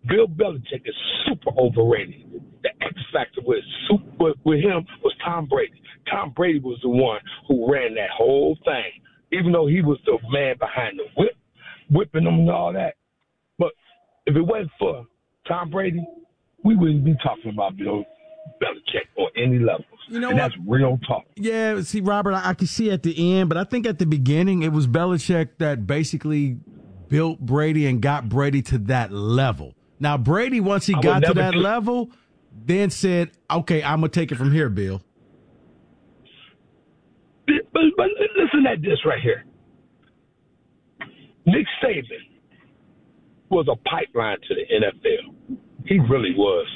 Bill 0.07 0.27
Belichick 0.27 0.83
is 0.85 0.95
super 1.25 1.51
overrated. 1.57 2.41
The 2.63 2.69
X 2.81 2.93
factor 3.13 3.41
with 3.45 3.63
with 4.19 4.59
him 4.59 4.85
was 5.03 5.13
Tom 5.23 5.45
Brady. 5.45 5.81
Tom 6.09 6.33
Brady 6.35 6.59
was 6.59 6.79
the 6.81 6.89
one 6.89 7.21
who 7.47 7.71
ran 7.71 7.93
that 7.95 8.09
whole 8.15 8.57
thing, 8.65 8.91
even 9.31 9.51
though 9.51 9.67
he 9.67 9.81
was 9.81 9.99
the 10.05 10.17
man 10.29 10.55
behind 10.59 10.99
the 10.99 11.05
whip, 11.15 11.37
whipping 11.89 12.25
them 12.25 12.39
and 12.39 12.49
all 12.49 12.73
that. 12.73 12.95
If 14.25 14.35
it 14.35 14.41
wasn't 14.41 14.71
for 14.79 15.05
Tom 15.47 15.69
Brady, 15.69 16.05
we 16.63 16.75
wouldn't 16.75 17.03
be 17.03 17.15
talking 17.23 17.51
about 17.51 17.77
Bill 17.77 18.05
Belichick 18.61 19.07
or 19.17 19.29
any 19.35 19.59
level. 19.59 19.85
You 20.07 20.19
know 20.19 20.29
and 20.29 20.37
what? 20.37 20.51
that's 20.51 20.55
real 20.67 20.99
talk. 21.07 21.23
Yeah, 21.35 21.81
see, 21.81 22.01
Robert, 22.01 22.33
I, 22.33 22.49
I 22.49 22.53
can 22.53 22.67
see 22.67 22.91
at 22.91 23.03
the 23.03 23.37
end, 23.37 23.49
but 23.49 23.57
I 23.57 23.63
think 23.63 23.85
at 23.85 23.99
the 23.99 24.05
beginning 24.05 24.61
it 24.63 24.71
was 24.71 24.87
Belichick 24.87 25.49
that 25.59 25.87
basically 25.87 26.57
built 27.07 27.39
Brady 27.39 27.85
and 27.87 28.01
got 28.01 28.29
Brady 28.29 28.61
to 28.63 28.77
that 28.79 29.11
level. 29.11 29.75
Now, 29.99 30.17
Brady, 30.17 30.59
once 30.59 30.85
he 30.85 30.95
I 30.95 31.01
got 31.01 31.23
to 31.23 31.33
that 31.35 31.53
do- 31.53 31.59
level, 31.59 32.11
then 32.65 32.89
said, 32.89 33.31
okay, 33.49 33.83
I'm 33.83 33.99
going 33.99 34.11
to 34.11 34.19
take 34.19 34.31
it 34.31 34.35
from 34.35 34.51
here, 34.51 34.69
Bill. 34.69 35.01
But, 37.47 37.83
but 37.97 38.07
listen 38.37 38.65
at 38.67 38.81
this 38.81 38.99
right 39.05 39.21
here. 39.21 39.43
Nick 41.45 41.65
Saban 41.83 42.03
was 43.53 43.67
a 43.71 43.75
pipeline 43.89 44.37
to 44.47 44.55
the 44.55 44.65
NFL. 44.73 45.57
He 45.85 45.99
really 45.99 46.33
was. 46.35 46.67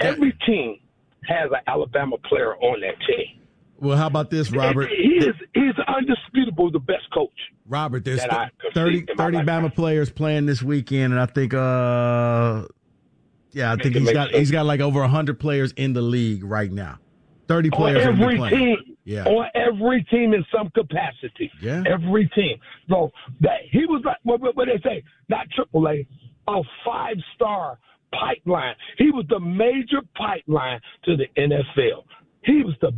Every 0.00 0.36
team 0.46 0.78
has 1.26 1.50
an 1.50 1.60
Alabama 1.66 2.16
player 2.28 2.56
on 2.56 2.80
that 2.80 2.96
team. 3.06 3.40
Well, 3.78 3.96
how 3.96 4.06
about 4.06 4.30
this, 4.30 4.52
Robert? 4.52 4.90
He 4.90 5.16
is 5.16 5.34
he's 5.54 5.74
undisputable 5.88 6.70
the 6.70 6.78
best 6.78 7.02
coach. 7.12 7.30
Robert, 7.66 8.04
there's 8.04 8.20
that 8.20 8.52
30, 8.74 8.98
see 8.98 9.06
in 9.08 9.16
my 9.16 9.24
30. 9.24 9.38
Bama 9.38 9.74
players 9.74 10.08
playing 10.08 10.46
this 10.46 10.62
weekend, 10.62 11.12
and 11.12 11.20
I 11.20 11.26
think, 11.26 11.52
uh, 11.52 12.66
yeah, 13.50 13.72
I 13.72 13.76
think 13.76 13.96
he's 13.96 14.12
got 14.12 14.28
sense. 14.28 14.38
he's 14.38 14.50
got 14.52 14.66
like 14.66 14.80
over 14.80 15.00
100 15.00 15.40
players 15.40 15.72
in 15.72 15.94
the 15.94 16.02
league 16.02 16.44
right 16.44 16.70
now. 16.70 16.98
30 17.48 17.70
players 17.70 18.04
be 18.04 18.22
every 18.22 18.36
playing. 18.36 18.56
team. 18.56 18.91
Yeah. 19.04 19.24
On 19.24 19.46
every 19.54 20.04
team 20.04 20.32
in 20.32 20.44
some 20.54 20.70
capacity. 20.70 21.50
Yeah. 21.60 21.82
Every 21.86 22.28
team. 22.34 22.58
So 22.88 23.10
that 23.40 23.60
he 23.70 23.84
was 23.86 24.02
like 24.04 24.18
what, 24.22 24.40
what, 24.40 24.66
they 24.66 24.80
say, 24.82 25.02
not 25.28 25.46
triple 25.54 25.88
A, 25.88 26.06
a 26.48 26.62
five 26.84 27.16
star 27.34 27.78
pipeline. 28.12 28.74
He 28.98 29.10
was 29.10 29.24
the 29.28 29.40
major 29.40 30.02
pipeline 30.16 30.80
to 31.04 31.16
the 31.16 31.26
NFL. 31.36 32.04
He 32.44 32.62
was 32.62 32.74
the 32.80 32.92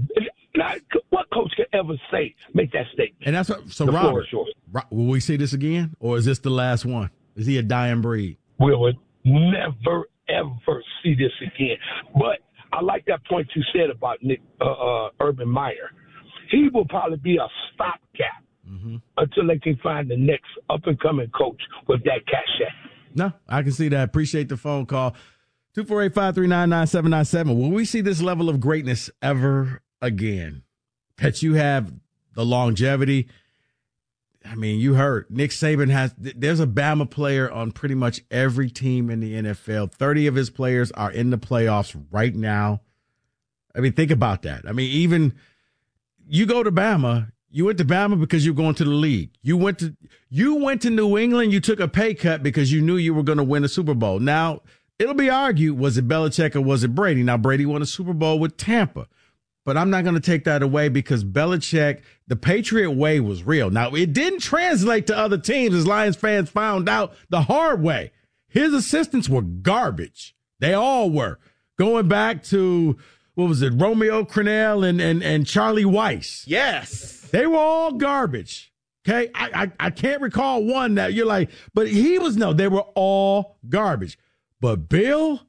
not, 0.56 0.78
what 1.10 1.26
coach 1.32 1.52
could 1.56 1.66
ever 1.72 1.94
say 2.10 2.34
make 2.54 2.72
that 2.72 2.86
statement. 2.92 3.22
And 3.26 3.34
that's 3.34 3.48
what, 3.48 3.68
so 3.70 3.86
The 3.86 3.92
Robert, 3.92 4.26
is 4.32 4.82
will 4.90 5.06
we 5.06 5.20
see 5.20 5.36
this 5.36 5.52
again, 5.52 5.94
or 6.00 6.16
is 6.16 6.24
this 6.24 6.38
the 6.38 6.50
last 6.50 6.84
one? 6.84 7.10
Is 7.36 7.46
he 7.46 7.58
a 7.58 7.62
dying 7.62 8.00
breed? 8.00 8.36
We 8.58 8.74
would 8.74 8.96
never 9.24 10.04
ever 10.28 10.82
see 11.02 11.14
this 11.14 11.32
again. 11.40 11.76
But 12.14 12.38
I 12.76 12.82
like 12.82 13.04
that 13.06 13.24
point 13.26 13.46
you 13.54 13.62
said 13.72 13.90
about 13.90 14.22
Nick 14.22 14.40
uh, 14.60 14.64
uh, 14.64 15.08
Urban 15.20 15.48
Meyer. 15.48 15.90
He 16.50 16.68
will 16.72 16.86
probably 16.86 17.18
be 17.18 17.36
a 17.36 17.46
stopgap 17.74 18.42
Mm-hmm. 18.66 18.96
until 19.18 19.46
they 19.46 19.58
can 19.58 19.76
find 19.82 20.10
the 20.10 20.16
next 20.16 20.46
up 20.70 20.80
and 20.86 20.98
coming 20.98 21.28
coach 21.38 21.60
with 21.86 22.02
that 22.04 22.24
cachet. 22.26 22.72
No, 23.14 23.30
I 23.46 23.60
can 23.62 23.72
see 23.72 23.88
that. 23.90 24.04
Appreciate 24.04 24.48
the 24.48 24.56
phone 24.56 24.86
call. 24.86 25.14
248-539-9797. 25.76 27.46
Will 27.56 27.70
we 27.70 27.84
see 27.84 28.00
this 28.00 28.22
level 28.22 28.48
of 28.48 28.60
greatness 28.60 29.10
ever 29.22 29.82
again? 30.00 30.62
That 31.18 31.42
you 31.42 31.54
have 31.54 31.92
the 32.34 32.44
longevity. 32.44 33.28
I 34.44 34.54
mean, 34.56 34.78
you 34.78 34.94
heard 34.94 35.26
Nick 35.30 35.50
Saban 35.50 35.90
has 35.90 36.14
there's 36.18 36.60
a 36.60 36.66
Bama 36.66 37.08
player 37.08 37.50
on 37.50 37.72
pretty 37.72 37.94
much 37.94 38.20
every 38.30 38.70
team 38.70 39.10
in 39.10 39.20
the 39.20 39.34
NFL. 39.34 39.92
30 39.92 40.26
of 40.26 40.34
his 40.34 40.50
players 40.50 40.92
are 40.92 41.10
in 41.10 41.30
the 41.30 41.38
playoffs 41.38 42.00
right 42.10 42.34
now. 42.34 42.80
I 43.74 43.80
mean, 43.80 43.92
think 43.92 44.10
about 44.10 44.42
that. 44.42 44.62
I 44.68 44.72
mean, 44.72 44.90
even 44.90 45.34
you 46.26 46.46
go 46.46 46.62
to 46.62 46.70
Bama, 46.70 47.32
you 47.50 47.64
went 47.64 47.78
to 47.78 47.84
Bama 47.84 48.20
because 48.20 48.44
you're 48.44 48.54
going 48.54 48.74
to 48.76 48.84
the 48.84 48.90
league. 48.90 49.30
You 49.42 49.56
went 49.56 49.78
to 49.78 49.96
you 50.28 50.56
went 50.56 50.82
to 50.82 50.90
New 50.90 51.16
England, 51.16 51.52
you 51.52 51.60
took 51.60 51.80
a 51.80 51.88
pay 51.88 52.14
cut 52.14 52.42
because 52.42 52.72
you 52.72 52.82
knew 52.82 52.96
you 52.96 53.14
were 53.14 53.22
going 53.22 53.38
to 53.38 53.44
win 53.44 53.64
a 53.64 53.68
Super 53.68 53.94
Bowl. 53.94 54.18
Now, 54.18 54.60
it'll 54.98 55.14
be 55.14 55.30
argued, 55.30 55.78
was 55.78 55.96
it 55.96 56.08
Belichick 56.08 56.54
or 56.54 56.60
was 56.60 56.84
it 56.84 56.94
Brady? 56.94 57.22
Now, 57.22 57.36
Brady 57.36 57.64
won 57.64 57.82
a 57.82 57.86
Super 57.86 58.12
Bowl 58.12 58.38
with 58.38 58.56
Tampa. 58.56 59.06
But 59.64 59.78
I'm 59.78 59.88
not 59.90 60.04
going 60.04 60.14
to 60.14 60.20
take 60.20 60.44
that 60.44 60.62
away 60.62 60.88
because 60.90 61.24
Belichick, 61.24 62.02
the 62.26 62.36
Patriot 62.36 62.90
way 62.90 63.18
was 63.18 63.44
real. 63.44 63.70
Now, 63.70 63.94
it 63.94 64.12
didn't 64.12 64.40
translate 64.40 65.06
to 65.06 65.16
other 65.16 65.38
teams 65.38 65.74
as 65.74 65.86
Lions 65.86 66.16
fans 66.16 66.50
found 66.50 66.88
out 66.88 67.14
the 67.30 67.42
hard 67.42 67.82
way. 67.82 68.12
His 68.48 68.74
assistants 68.74 69.28
were 69.28 69.42
garbage. 69.42 70.36
They 70.60 70.74
all 70.74 71.10
were. 71.10 71.38
Going 71.78 72.08
back 72.08 72.44
to, 72.44 72.98
what 73.34 73.48
was 73.48 73.62
it, 73.62 73.72
Romeo 73.74 74.22
Crennel 74.24 74.86
and, 74.86 75.00
and, 75.00 75.22
and 75.22 75.46
Charlie 75.46 75.84
Weis. 75.84 76.44
Yes. 76.46 77.22
They 77.32 77.46
were 77.46 77.58
all 77.58 77.92
garbage. 77.92 78.72
Okay. 79.06 79.30
I, 79.34 79.64
I, 79.64 79.86
I 79.86 79.90
can't 79.90 80.22
recall 80.22 80.62
one 80.64 80.94
that 80.96 81.14
you're 81.14 81.26
like, 81.26 81.50
but 81.72 81.88
he 81.88 82.18
was 82.18 82.36
no, 82.36 82.52
they 82.52 82.68
were 82.68 82.84
all 82.94 83.56
garbage. 83.68 84.18
But 84.60 84.88
Bill 84.88 85.40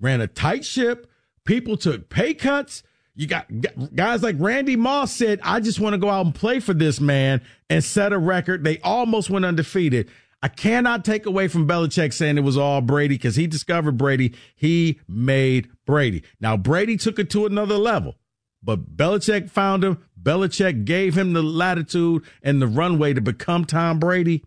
ran 0.00 0.20
a 0.20 0.26
tight 0.26 0.64
ship. 0.64 1.10
People 1.44 1.76
took 1.76 2.08
pay 2.08 2.34
cuts. 2.34 2.82
You 3.14 3.26
got 3.26 3.46
guys 3.94 4.22
like 4.22 4.36
Randy 4.38 4.76
Moss 4.76 5.12
said, 5.12 5.40
I 5.42 5.60
just 5.60 5.80
want 5.80 5.92
to 5.92 5.98
go 5.98 6.08
out 6.08 6.24
and 6.24 6.34
play 6.34 6.60
for 6.60 6.72
this 6.72 6.98
man 6.98 7.42
and 7.68 7.84
set 7.84 8.12
a 8.12 8.18
record. 8.18 8.64
They 8.64 8.78
almost 8.78 9.28
went 9.28 9.44
undefeated. 9.44 10.10
I 10.42 10.48
cannot 10.48 11.04
take 11.04 11.26
away 11.26 11.46
from 11.48 11.68
Belichick 11.68 12.12
saying 12.12 12.36
it 12.36 12.42
was 12.42 12.56
all 12.56 12.80
Brady 12.80 13.14
because 13.14 13.36
he 13.36 13.46
discovered 13.46 13.96
Brady. 13.96 14.34
He 14.56 14.98
made 15.06 15.68
Brady. 15.86 16.24
Now, 16.40 16.56
Brady 16.56 16.96
took 16.96 17.18
it 17.18 17.30
to 17.30 17.46
another 17.46 17.76
level, 17.76 18.16
but 18.62 18.96
Belichick 18.96 19.50
found 19.50 19.84
him. 19.84 20.04
Belichick 20.20 20.84
gave 20.84 21.16
him 21.16 21.32
the 21.32 21.42
latitude 21.42 22.24
and 22.42 22.60
the 22.60 22.66
runway 22.66 23.12
to 23.12 23.20
become 23.20 23.64
Tom 23.64 24.00
Brady. 24.00 24.42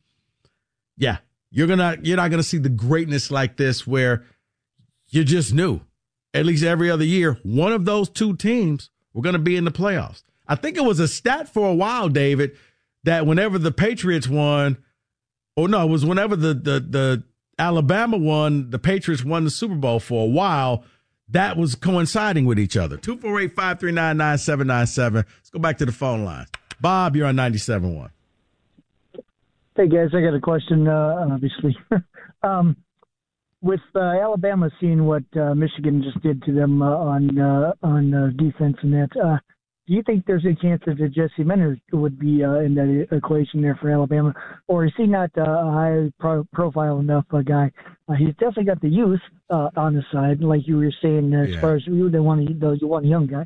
Yeah, 0.97 1.17
you're 1.49 1.67
gonna 1.67 1.97
you're 2.01 2.17
not 2.17 2.32
gonna 2.32 2.43
see 2.43 2.58
the 2.58 2.69
greatness 2.69 3.30
like 3.32 3.58
this 3.58 3.86
where 3.86 4.25
you're 5.08 5.23
just 5.23 5.54
knew 5.54 5.82
at 6.36 6.45
least 6.45 6.63
every 6.63 6.91
other 6.91 7.06
year 7.06 7.39
one 7.43 7.71
of 7.71 7.86
those 7.86 8.10
two 8.10 8.36
teams 8.36 8.89
we're 9.13 9.24
going 9.24 9.34
to 9.34 9.39
be 9.39 9.56
in 9.56 9.63
the 9.63 9.71
playoffs. 9.71 10.24
I 10.48 10.56
think 10.56 10.78
it 10.78 10.84
was 10.84 11.00
a 11.00 11.08
stat 11.08 11.48
for 11.48 11.69
a 11.69 11.74
while, 11.74 12.10
David, 12.10 12.52
that 13.04 13.26
whenever 13.26 13.58
the 13.58 13.71
Patriots 13.71 14.28
won, 14.28 14.78
or 15.56 15.69
no, 15.69 15.88
it 15.88 15.89
was 15.89 16.06
whenever 16.06 16.36
the 16.36 16.54
the 16.54 16.80
the 16.82 17.24
Alabama 17.58 18.17
won, 18.17 18.69
the 18.69 18.78
Patriots 18.78 19.24
won 19.24 19.45
the 19.45 19.50
Super 19.50 19.76
Bowl 19.76 20.00
for 20.00 20.26
a 20.26 20.30
while. 20.30 20.84
That 21.30 21.58
was 21.58 21.74
coinciding 21.74 22.45
with 22.45 22.60
each 22.60 22.78
other. 22.78 22.98
248 22.98 23.56
539 23.56 24.17
9797. 24.17 25.26
Let's 25.38 25.50
go 25.50 25.60
back 25.60 25.78
to 25.80 25.86
the 25.86 25.91
phone 25.91 26.24
line. 26.26 26.45
Bob, 26.80 27.15
you're 27.15 27.26
on 27.26 27.36
97.1. 27.36 28.10
Hey 29.76 29.88
guys, 29.88 30.10
I 30.13 30.21
got 30.21 30.36
a 30.36 30.39
question. 30.39 30.88
Uh, 30.88 31.28
obviously, 31.32 31.76
um, 32.43 32.78
with 33.65 33.82
uh, 33.95 33.99
Alabama 33.99 34.69
seeing 34.80 35.06
what 35.06 35.23
uh, 35.36 35.56
Michigan 35.56 36.04
just 36.04 36.21
did 36.21 36.41
to 36.43 36.54
them 36.54 36.82
uh, 36.84 36.95
on 37.13 37.39
uh, 37.39 37.73
on 37.82 38.13
uh, 38.13 38.30
defense 38.38 38.78
and 38.84 38.93
that, 38.93 39.10
uh, 39.21 39.38
do 39.88 39.93
you 39.93 40.04
think 40.06 40.25
there's 40.25 40.45
a 40.45 40.56
chance 40.62 40.82
that 40.86 41.12
Jesse 41.13 41.43
Minter 41.43 41.78
would 41.91 42.17
be 42.19 42.43
uh, 42.43 42.60
in 42.60 42.75
that 42.75 43.08
equation 43.12 43.62
there 43.62 43.78
for 43.82 43.89
Alabama, 43.91 44.34
or 44.67 44.86
is 44.86 44.91
he 44.97 45.06
not 45.08 45.32
uh, 45.38 45.41
a 45.41 45.71
high 45.71 46.12
pro- 46.19 46.47
profile 46.54 46.99
enough 46.99 47.25
uh, 47.32 47.41
guy? 47.41 47.71
Uh, 48.08 48.13
he's 48.13 48.34
definitely 48.36 48.65
got 48.65 48.82
the 48.82 48.89
youth 48.89 49.19
uh, 49.49 49.69
on 49.75 49.95
the 49.95 50.04
side, 50.12 50.41
like 50.41 50.67
you 50.67 50.78
were 50.78 50.93
saying, 51.01 51.34
as 51.34 51.49
Yeah. 51.49 51.62
far 51.62 51.75
as 51.75 51.86
you 51.88 52.10
they 52.10 52.19
want 52.19 52.60
the 52.60 52.78
you 52.80 52.88
want 52.88 53.06
a 53.06 53.10
young 53.10 53.28
guy, 53.28 53.45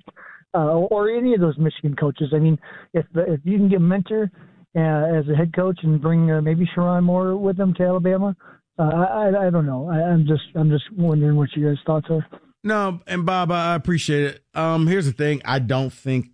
uh, 0.53 0.75
or 0.93 1.09
any 1.09 1.33
of 1.33 1.39
those 1.41 1.57
Michigan 1.57 1.95
coaches. 1.95 2.29
I 2.33 2.39
mean, 2.39 2.57
if 2.93 3.05
if 3.15 3.39
you 3.45 3.57
can 3.57 3.69
get 3.69 3.81
Minter 3.81 4.29
uh, 4.75 4.79
as 5.19 5.27
a 5.29 5.35
head 5.35 5.53
coach 5.53 5.79
and 5.83 6.01
bring 6.01 6.31
uh, 6.31 6.41
maybe 6.41 6.69
Sherrone 6.73 7.03
Moore 7.03 7.35
with 7.35 7.57
them 7.57 7.73
to 7.75 7.83
Alabama, 7.83 8.35
uh, 8.79 8.83
I, 8.83 9.47
I 9.47 9.49
don't 9.49 9.65
know. 9.65 9.89
I, 9.89 10.01
I'm 10.01 10.25
just 10.25 10.43
I'm 10.55 10.69
just 10.69 10.85
wondering 10.95 11.35
what 11.35 11.49
you 11.55 11.67
guys' 11.67 11.77
thoughts 11.85 12.07
are. 12.09 12.25
No, 12.63 13.01
and 13.07 13.25
Bob, 13.25 13.51
I 13.51 13.75
appreciate 13.75 14.23
it. 14.23 14.43
Um, 14.53 14.87
here's 14.87 15.05
the 15.05 15.11
thing: 15.11 15.41
I 15.45 15.59
don't 15.59 15.91
think 15.91 16.27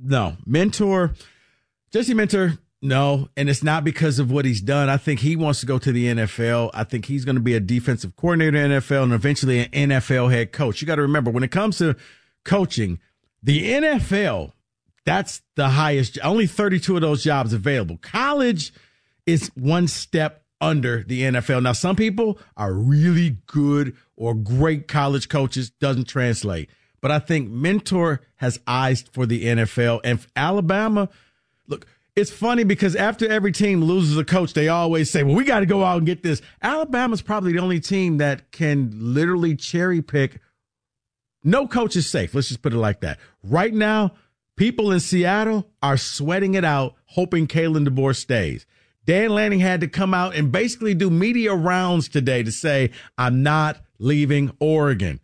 no 0.00 0.36
Minter, 0.46 1.14
Jesse 1.92 2.14
Minter. 2.14 2.58
No, 2.84 3.28
and 3.36 3.48
it's 3.48 3.62
not 3.62 3.84
because 3.84 4.18
of 4.18 4.32
what 4.32 4.44
he's 4.44 4.60
done. 4.60 4.88
I 4.88 4.96
think 4.96 5.20
he 5.20 5.36
wants 5.36 5.60
to 5.60 5.66
go 5.66 5.78
to 5.78 5.92
the 5.92 6.06
NFL. 6.06 6.70
I 6.74 6.82
think 6.82 7.04
he's 7.04 7.24
going 7.24 7.36
to 7.36 7.40
be 7.40 7.54
a 7.54 7.60
defensive 7.60 8.16
coordinator 8.16 8.56
in 8.56 8.70
the 8.70 8.76
NFL 8.78 9.04
and 9.04 9.12
eventually 9.12 9.60
an 9.60 9.90
NFL 9.90 10.32
head 10.32 10.50
coach. 10.50 10.80
You 10.80 10.88
got 10.88 10.96
to 10.96 11.02
remember 11.02 11.30
when 11.30 11.44
it 11.44 11.52
comes 11.52 11.78
to 11.78 11.94
coaching, 12.44 12.98
the 13.40 13.70
NFL, 13.70 14.50
that's 15.06 15.42
the 15.54 15.68
highest. 15.68 16.18
Only 16.24 16.48
32 16.48 16.96
of 16.96 17.02
those 17.02 17.22
jobs 17.22 17.52
available. 17.52 17.98
College 17.98 18.72
is 19.26 19.52
one 19.54 19.86
step 19.86 20.41
under 20.62 21.02
the 21.02 21.22
NFL. 21.22 21.62
Now, 21.62 21.72
some 21.72 21.96
people 21.96 22.38
are 22.56 22.72
really 22.72 23.38
good 23.46 23.94
or 24.16 24.34
great 24.34 24.88
college 24.88 25.28
coaches, 25.28 25.70
doesn't 25.70 26.08
translate. 26.08 26.70
But 27.02 27.10
I 27.10 27.18
think 27.18 27.50
Minter 27.50 28.20
has 28.36 28.60
eyes 28.66 29.02
for 29.12 29.26
the 29.26 29.44
NFL. 29.44 30.00
And 30.04 30.24
Alabama, 30.36 31.08
look, 31.66 31.86
it's 32.14 32.30
funny 32.30 32.62
because 32.62 32.94
after 32.94 33.28
every 33.28 33.50
team 33.50 33.82
loses 33.82 34.16
a 34.16 34.24
coach, 34.24 34.52
they 34.52 34.68
always 34.68 35.10
say, 35.10 35.24
well, 35.24 35.34
we 35.34 35.44
got 35.44 35.60
to 35.60 35.66
go 35.66 35.84
out 35.84 35.98
and 35.98 36.06
get 36.06 36.22
this. 36.22 36.40
Alabama's 36.62 37.22
probably 37.22 37.52
the 37.52 37.58
only 37.58 37.80
team 37.80 38.18
that 38.18 38.52
can 38.52 38.92
literally 38.94 39.56
cherry 39.56 40.00
pick. 40.00 40.40
No 41.42 41.66
coach 41.66 41.96
is 41.96 42.08
safe. 42.08 42.34
Let's 42.34 42.48
just 42.48 42.62
put 42.62 42.72
it 42.72 42.78
like 42.78 43.00
that. 43.00 43.18
Right 43.42 43.74
now, 43.74 44.12
people 44.56 44.92
in 44.92 45.00
Seattle 45.00 45.68
are 45.82 45.96
sweating 45.96 46.54
it 46.54 46.64
out, 46.64 46.94
hoping 47.06 47.48
Kalen 47.48 47.88
DeBoer 47.88 48.14
stays. 48.14 48.64
Dan 49.04 49.30
Lanning 49.30 49.60
had 49.60 49.80
to 49.80 49.88
come 49.88 50.14
out 50.14 50.34
and 50.34 50.52
basically 50.52 50.94
do 50.94 51.10
media 51.10 51.54
rounds 51.54 52.08
today 52.08 52.42
to 52.42 52.52
say, 52.52 52.90
I'm 53.18 53.42
not 53.42 53.80
leaving 53.98 54.52
Oregon. 54.60 55.20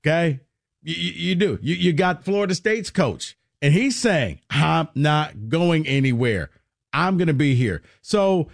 Okay. 0.00 0.40
You, 0.82 0.94
you, 0.94 1.12
you 1.28 1.34
do. 1.34 1.58
You, 1.62 1.74
you 1.74 1.92
got 1.92 2.24
Florida 2.24 2.54
State's 2.54 2.90
coach, 2.90 3.36
and 3.62 3.72
he's 3.72 3.98
saying, 3.98 4.40
I'm 4.50 4.88
not 4.94 5.48
going 5.48 5.86
anywhere. 5.86 6.50
I'm 6.92 7.16
going 7.16 7.28
to 7.28 7.34
be 7.34 7.54
here. 7.54 7.82
So 8.02 8.48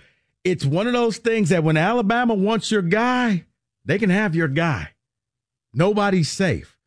it's 0.44 0.64
one 0.64 0.86
of 0.86 0.92
those 0.92 1.18
things 1.18 1.48
that 1.48 1.64
when 1.64 1.76
Alabama 1.76 2.34
wants 2.34 2.70
your 2.70 2.82
guy, 2.82 3.44
they 3.84 3.98
can 3.98 4.10
have 4.10 4.34
your 4.34 4.48
guy. 4.48 4.90
Nobody's 5.72 6.30
safe. 6.30 6.78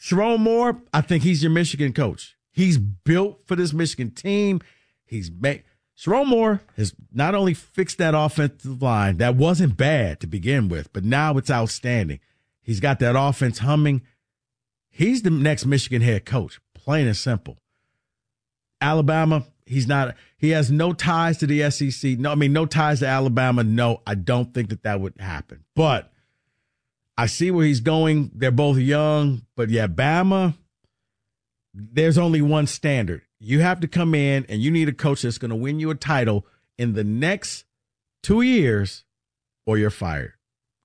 Sherrone 0.00 0.40
Moore, 0.40 0.82
I 0.92 1.00
think 1.00 1.22
he's 1.22 1.42
your 1.42 1.52
Michigan 1.52 1.92
coach. 1.92 2.36
He's 2.50 2.76
built 2.76 3.46
for 3.46 3.54
this 3.54 3.72
Michigan 3.72 4.10
team. 4.10 4.60
He's 5.04 5.30
made 5.30 5.62
Sherrone 6.02 6.26
Moore 6.26 6.60
has 6.76 6.94
not 7.12 7.34
only 7.36 7.54
fixed 7.54 7.98
that 7.98 8.14
offensive 8.14 8.82
line 8.82 9.18
that 9.18 9.36
wasn't 9.36 9.76
bad 9.76 10.18
to 10.20 10.26
begin 10.26 10.68
with, 10.68 10.92
but 10.92 11.04
now 11.04 11.36
it's 11.36 11.50
outstanding. 11.50 12.18
He's 12.60 12.80
got 12.80 12.98
that 12.98 13.14
offense 13.16 13.58
humming. 13.58 14.02
He's 14.90 15.22
the 15.22 15.30
next 15.30 15.64
Michigan 15.64 16.02
head 16.02 16.24
coach, 16.24 16.60
plain 16.74 17.06
and 17.06 17.16
simple. 17.16 17.58
Alabama, 18.80 19.46
he's 19.64 19.86
not. 19.86 20.16
He 20.36 20.50
has 20.50 20.72
no 20.72 20.92
ties 20.92 21.38
to 21.38 21.46
the 21.46 21.70
SEC. 21.70 22.18
No, 22.18 22.32
I 22.32 22.34
mean 22.34 22.52
no 22.52 22.66
ties 22.66 22.98
to 22.98 23.06
Alabama. 23.06 23.62
No, 23.62 24.02
I 24.04 24.16
don't 24.16 24.52
think 24.52 24.70
that 24.70 24.82
that 24.82 25.00
would 25.00 25.14
happen. 25.20 25.64
But 25.76 26.12
I 27.16 27.26
see 27.26 27.52
where 27.52 27.64
he's 27.64 27.80
going. 27.80 28.32
They're 28.34 28.50
both 28.50 28.78
young, 28.78 29.42
but 29.54 29.70
yeah, 29.70 29.86
Bama. 29.86 30.54
There's 31.72 32.18
only 32.18 32.42
one 32.42 32.66
standard. 32.66 33.22
You 33.44 33.60
have 33.60 33.80
to 33.80 33.88
come 33.88 34.14
in 34.14 34.46
and 34.48 34.60
you 34.62 34.70
need 34.70 34.88
a 34.88 34.92
coach 34.92 35.22
that's 35.22 35.38
going 35.38 35.50
to 35.50 35.56
win 35.56 35.80
you 35.80 35.90
a 35.90 35.94
title 35.96 36.46
in 36.78 36.92
the 36.92 37.02
next 37.04 37.64
two 38.22 38.42
years, 38.42 39.04
or 39.66 39.76
you're 39.78 39.90
fired. 39.90 40.34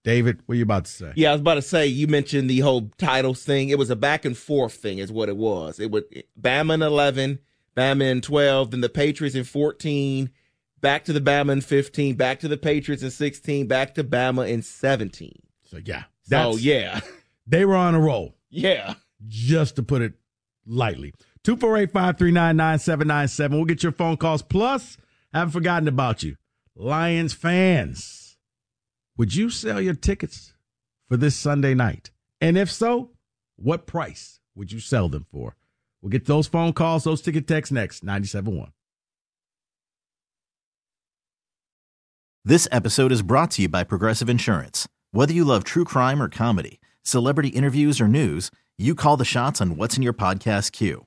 David, 0.04 0.40
what 0.46 0.54
are 0.54 0.58
you 0.58 0.64
about 0.64 0.86
to 0.86 0.92
say? 0.92 1.14
Yeah, 1.16 1.30
I 1.30 1.32
was 1.34 1.42
about 1.42 1.56
to 1.56 1.62
say 1.62 1.86
you 1.86 2.08
mentioned 2.08 2.50
the 2.50 2.60
whole 2.62 2.90
titles 2.98 3.44
thing. 3.44 3.70
It 3.70 3.78
was 3.78 3.90
a 3.90 3.96
back 3.96 4.26
and 4.26 4.36
forth 4.38 4.74
thing, 4.74 4.98
is 5.00 5.12
what 5.12 5.30
it 5.30 5.38
was. 5.38 5.80
It 5.80 5.92
would 5.92 6.06
Bama 6.40 6.76
in 6.76 6.82
eleven, 6.82 7.40
Bama 7.76 8.04
in 8.10 8.22
twelve, 8.22 8.72
then 8.72 8.82
the 8.82 8.90
Patriots 8.90 9.36
in 9.36 9.44
fourteen, 9.44 10.30
back 10.82 11.04
to 11.06 11.14
the 11.14 11.20
Bama 11.22 11.52
in 11.52 11.62
fifteen, 11.62 12.16
back 12.16 12.40
to 12.40 12.48
the 12.48 12.58
Patriots 12.58 13.04
in 13.04 13.12
sixteen, 13.12 13.68
back 13.68 13.94
to 13.96 14.04
Bama 14.04 14.50
in 14.50 14.62
seventeen. 14.62 15.42
So 15.66 15.78
yeah, 15.84 16.04
So 16.24 16.56
yeah, 16.56 17.02
they 17.46 17.66
were 17.66 17.76
on 17.76 17.94
a 17.94 18.00
roll. 18.00 18.36
yeah. 18.50 18.96
just 19.28 19.76
to 19.76 19.84
put 19.84 20.02
it 20.02 20.14
lightly. 20.66 21.14
248 21.48 21.94
539 21.94 22.58
9797. 22.58 23.58
We'll 23.58 23.66
get 23.66 23.82
your 23.82 23.94
phone 23.94 24.18
calls. 24.18 24.42
Plus, 24.42 24.98
I 25.34 25.40
haven't 25.40 25.54
forgotten 25.54 25.88
about 25.88 26.22
you. 26.22 26.36
Lions 26.76 27.32
fans, 27.32 28.36
would 29.16 29.34
you 29.34 29.50
sell 29.50 29.80
your 29.80 29.94
tickets 29.94 30.54
for 31.08 31.16
this 31.16 31.38
Sunday 31.38 31.74
night? 31.74 32.12
And 32.42 32.58
if 32.58 32.70
so, 32.70 33.12
what 33.56 33.88
price 33.88 34.42
would 34.56 34.74
you 34.74 34.82
sell 34.82 35.08
them 35.08 35.26
for? 35.32 35.56
We'll 36.02 36.10
get 36.10 36.26
those 36.26 36.48
phone 36.48 36.74
calls, 36.74 37.06
those 37.06 37.22
ticket 37.22 37.48
texts 37.48 37.72
next. 37.72 38.06
97.1. 38.06 38.74
This 42.44 42.68
episode 42.74 43.14
is 43.14 43.22
brought 43.22 43.52
to 43.52 43.62
you 43.62 43.70
by 43.70 43.86
Progressive 43.86 44.28
Insurance. 44.28 44.86
Whether 45.12 45.32
you 45.32 45.46
love 45.46 45.64
true 45.64 45.86
crime 45.86 46.22
or 46.22 46.28
comedy, 46.28 46.82
celebrity 47.04 47.50
interviews 47.50 48.02
or 48.02 48.10
news, 48.10 48.52
you 48.78 48.94
call 48.96 49.16
the 49.16 49.24
shots 49.24 49.62
on 49.62 49.78
what's 49.78 49.96
in 49.96 50.04
your 50.04 50.12
podcast 50.12 50.74
queue. 50.74 51.07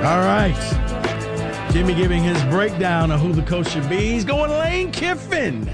All 0.00 0.20
right. 0.20 0.56
Jimmy 1.72 1.94
giving 1.94 2.22
his 2.22 2.42
breakdown 2.44 3.10
of 3.10 3.20
who 3.20 3.34
the 3.34 3.42
coach 3.42 3.68
should 3.68 3.86
be. 3.86 3.98
He's 3.98 4.24
going 4.24 4.50
Lane 4.50 4.90
Kiffin. 4.92 5.70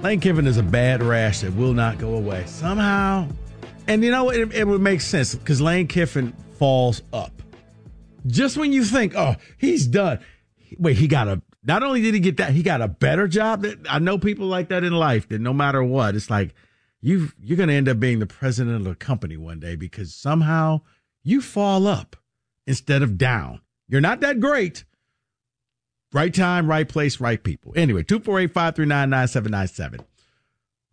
Lane 0.00 0.20
Kiffin 0.20 0.46
is 0.46 0.58
a 0.58 0.62
bad 0.62 1.02
rash 1.02 1.40
that 1.40 1.52
will 1.56 1.74
not 1.74 1.98
go 1.98 2.14
away. 2.14 2.44
Somehow, 2.46 3.28
and 3.88 4.04
you 4.04 4.12
know, 4.12 4.30
it, 4.30 4.54
it 4.54 4.64
would 4.64 4.80
make 4.80 5.00
sense 5.00 5.34
because 5.34 5.60
Lane 5.60 5.88
Kiffin 5.88 6.32
falls 6.56 7.02
up. 7.12 7.42
Just 8.28 8.56
when 8.56 8.72
you 8.72 8.84
think, 8.84 9.16
oh, 9.16 9.34
he's 9.58 9.88
done. 9.88 10.20
Wait, 10.78 10.96
he 10.96 11.08
got 11.08 11.26
a, 11.26 11.42
not 11.64 11.82
only 11.82 12.00
did 12.00 12.14
he 12.14 12.20
get 12.20 12.36
that, 12.36 12.52
he 12.52 12.62
got 12.62 12.80
a 12.80 12.86
better 12.86 13.26
job. 13.26 13.62
That 13.62 13.80
I 13.90 13.98
know 13.98 14.18
people 14.18 14.46
like 14.46 14.68
that 14.68 14.84
in 14.84 14.92
life 14.92 15.28
that 15.30 15.40
no 15.40 15.52
matter 15.52 15.82
what, 15.82 16.14
it's 16.14 16.30
like, 16.30 16.54
you 17.00 17.32
you're 17.42 17.56
going 17.56 17.70
to 17.70 17.74
end 17.74 17.88
up 17.88 17.98
being 17.98 18.20
the 18.20 18.26
president 18.26 18.76
of 18.76 18.84
the 18.84 18.94
company 18.94 19.36
one 19.36 19.58
day 19.58 19.74
because 19.74 20.14
somehow 20.14 20.82
you 21.24 21.40
fall 21.40 21.88
up 21.88 22.14
instead 22.66 23.02
of 23.02 23.18
down. 23.18 23.60
You're 23.88 24.00
not 24.00 24.20
that 24.20 24.40
great. 24.40 24.84
Right 26.12 26.32
time, 26.32 26.66
right 26.66 26.88
place, 26.88 27.20
right 27.20 27.42
people. 27.42 27.72
Anyway, 27.74 28.02
248-539-9797. 28.02 30.04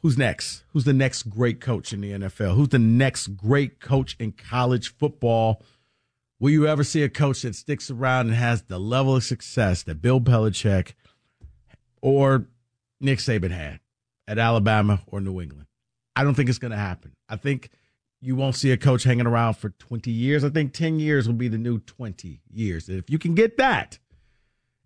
Who's 0.02 0.18
next? 0.18 0.64
Who's 0.72 0.86
the 0.86 0.94
next 0.94 1.24
great 1.24 1.60
coach 1.60 1.92
in 1.92 2.00
the 2.00 2.12
NFL? 2.12 2.56
Who's 2.56 2.70
the 2.70 2.80
next 2.80 3.36
great 3.36 3.82
coach 3.82 4.16
in 4.18 4.32
college 4.32 4.96
football? 4.96 5.62
Will 6.40 6.52
you 6.52 6.68
ever 6.68 6.86
see 6.86 7.04
a 7.04 7.10
coach 7.10 7.42
that 7.42 7.56
sticks 7.56 7.92
around 7.92 8.28
and 8.28 8.36
has 8.36 8.62
the 8.62 8.80
level 8.80 9.18
of 9.18 9.26
success 9.26 9.84
that 9.84 10.02
Bill 10.02 10.22
Belichick 10.22 10.94
or 12.02 12.46
Nick 13.02 13.20
Saban 13.20 13.52
had 13.52 13.82
at 14.26 14.40
Alabama 14.40 15.02
or 15.08 15.20
New 15.20 15.42
England? 15.42 15.66
I 16.16 16.24
don't 16.24 16.34
think 16.34 16.48
it's 16.48 16.60
going 16.60 16.72
to 16.72 16.78
happen. 16.78 17.12
I 17.28 17.36
think 17.36 17.70
you 18.22 18.36
won't 18.36 18.56
see 18.56 18.72
a 18.72 18.78
coach 18.78 19.04
hanging 19.04 19.28
around 19.28 19.54
for 19.56 19.70
20 19.70 20.12
years. 20.12 20.44
I 20.44 20.50
think 20.50 20.74
10 20.74 21.00
years 21.00 21.28
will 21.28 21.36
be 21.36 21.48
the 21.48 21.58
new 21.58 21.80
20 21.80 22.42
years. 22.52 22.90
If 22.90 23.10
you 23.10 23.18
can 23.18 23.36
get 23.36 23.58
that 23.58 24.00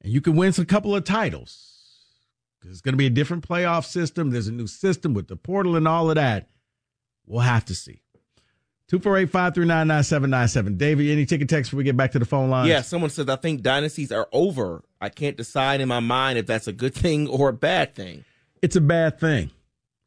and 0.02 0.12
you 0.12 0.22
can 0.22 0.36
win 0.36 0.54
some 0.54 0.66
couple 0.66 0.96
of 0.96 1.04
titles, 1.04 1.70
because 2.60 2.72
it's 2.72 2.82
going 2.82 2.94
to 2.94 2.98
be 2.98 3.08
a 3.08 3.10
different 3.10 3.48
playoff 3.48 3.86
system. 3.86 4.30
There's 4.30 4.48
a 4.48 4.52
new 4.52 4.68
system 4.68 5.14
with 5.14 5.28
the 5.28 5.36
portal 5.36 5.76
and 5.76 5.88
all 5.88 6.10
of 6.10 6.16
that. 6.16 6.50
We'll 7.26 7.42
have 7.42 7.66
to 7.66 7.76
see. 7.76 8.02
248-539-9797. 8.92 10.78
David, 10.78 11.10
any 11.10 11.26
ticket 11.26 11.50
text 11.50 11.72
before 11.72 11.80
we 11.80 11.84
get 11.84 11.98
back 11.98 12.12
to 12.12 12.20
the 12.20 12.26
phone 12.26 12.50
line? 12.50 12.68
Yeah, 12.68 12.82
someone 12.82 13.10
says, 13.10 13.28
I 13.28 13.38
think 13.38 13.64
dynasties 13.64 14.12
are 14.12 14.28
over. 14.32 14.84
I 15.02 15.10
can't 15.10 15.36
decide 15.36 15.82
in 15.82 15.88
my 15.88 16.02
mind 16.02 16.38
if 16.38 16.46
that's 16.46 16.68
a 16.68 16.74
good 16.74 16.94
thing 16.94 17.28
or 17.28 17.50
a 17.50 17.54
bad 17.54 17.96
thing. 17.96 18.24
It's 18.62 18.76
a 18.76 18.82
bad 18.82 19.20
thing. 19.20 19.52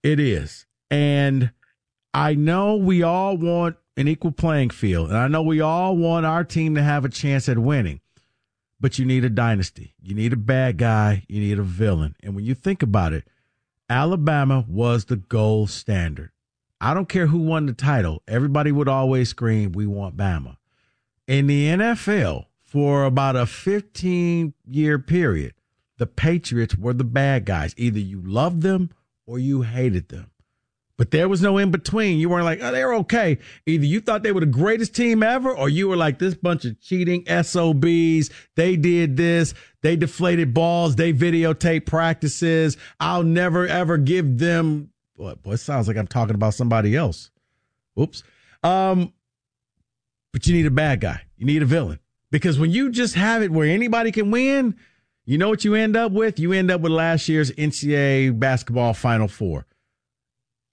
It 0.03 0.21
is. 0.21 0.67
And 0.91 1.51
I 2.17 2.33
know 2.33 2.77
we 2.77 3.03
all 3.03 3.37
want 3.37 3.77
an 3.99 4.09
equal 4.09 4.33
playing 4.33 4.71
field. 4.71 5.11
And 5.11 5.19
I 5.19 5.29
know 5.29 5.43
we 5.43 5.61
all 5.61 5.99
want 5.99 6.25
our 6.25 6.45
team 6.45 6.75
to 6.75 6.83
have 6.83 7.05
a 7.05 7.11
chance 7.11 7.47
at 7.47 7.59
winning. 7.59 8.01
But 8.81 8.99
you 8.99 9.05
need 9.05 9.27
a 9.27 9.29
dynasty. 9.29 9.95
You 10.01 10.15
need 10.15 10.33
a 10.33 10.39
bad 10.39 10.79
guy. 10.79 11.25
You 11.29 11.41
need 11.41 11.59
a 11.59 11.63
villain. 11.63 12.17
And 12.23 12.35
when 12.35 12.47
you 12.47 12.55
think 12.55 12.83
about 12.83 13.13
it, 13.13 13.29
Alabama 13.91 14.65
was 14.67 15.05
the 15.05 15.17
gold 15.17 15.69
standard. 15.69 16.31
I 16.81 16.95
don't 16.95 17.09
care 17.09 17.27
who 17.27 17.39
won 17.39 17.67
the 17.67 17.75
title. 17.75 18.23
Everybody 18.27 18.73
would 18.73 18.89
always 18.89 19.29
scream, 19.29 19.73
We 19.73 19.87
want 19.87 20.17
Bama. 20.17 20.57
In 21.27 21.49
the 21.49 21.67
NFL, 21.67 22.47
for 22.65 23.05
about 23.05 23.37
a 23.37 23.45
15 23.45 24.55
year 24.67 24.99
period, 24.99 25.53
the 25.99 26.07
Patriots 26.07 26.77
were 26.77 26.95
the 26.95 27.05
bad 27.05 27.45
guys. 27.45 27.75
Either 27.77 27.99
you 27.99 28.23
loved 28.23 28.63
them 28.63 28.89
or 29.27 29.39
you 29.39 29.63
hated 29.63 30.09
them. 30.09 30.31
But 30.99 31.11
there 31.11 31.29
was 31.29 31.43
no 31.43 31.59
in 31.59 31.71
between. 31.71 32.19
You 32.19 32.31
weren't 32.31 32.47
like, 32.47 32.61
oh, 32.63 32.73
they're 32.73 32.95
okay. 32.95 33.39
Either 33.67 33.85
you 33.85 34.01
thought 34.01 34.23
they 34.23 34.33
were 34.33 34.41
the 34.41 34.47
greatest 34.47 34.95
team 34.95 35.23
ever, 35.23 35.55
or 35.55 35.69
you 35.69 35.89
were 35.89 35.97
like 35.97 36.19
this 36.19 36.35
bunch 36.35 36.65
of 36.65 36.81
cheating 36.81 37.25
SOBs. 37.27 38.31
They 38.55 38.77
did 38.77 39.17
this. 39.17 39.53
They 39.83 39.97
deflated 39.97 40.55
balls. 40.55 40.97
They 40.97 41.13
videotape 41.13 41.85
practices. 41.85 42.79
I'll 42.99 43.25
never 43.25 43.67
ever 43.67 43.99
give 43.99 44.39
them. 44.39 44.91
What? 45.17 45.43
Boy, 45.43 45.53
it 45.53 45.59
sounds 45.59 45.87
like 45.87 45.99
I'm 45.99 46.07
talking 46.07 46.35
about 46.35 46.55
somebody 46.55 46.97
else. 46.97 47.31
Oops. 48.01 48.23
Um, 48.63 49.13
but 50.33 50.47
you 50.47 50.55
need 50.55 50.67
a 50.67 50.71
bad 50.71 51.01
guy. 51.01 51.23
You 51.37 51.45
need 51.45 51.63
a 51.63 51.67
villain 51.67 51.99
because 52.31 52.59
when 52.59 52.71
you 52.71 52.91
just 52.91 53.15
have 53.15 53.43
it 53.43 53.51
where 53.51 53.69
anybody 53.69 54.13
can 54.13 54.31
win, 54.31 54.77
you 55.27 55.37
know 55.37 55.51
what 55.51 55.65
you 55.65 55.75
end 55.75 55.95
up 55.95 56.13
with? 56.13 56.39
You 56.39 56.53
end 56.53 56.71
up 56.71 56.81
with 56.81 56.93
last 56.93 57.29
year's 57.29 57.51
NCAA 57.53 58.39
basketball 58.39 58.95
Final 58.95 59.29
Four 59.29 59.67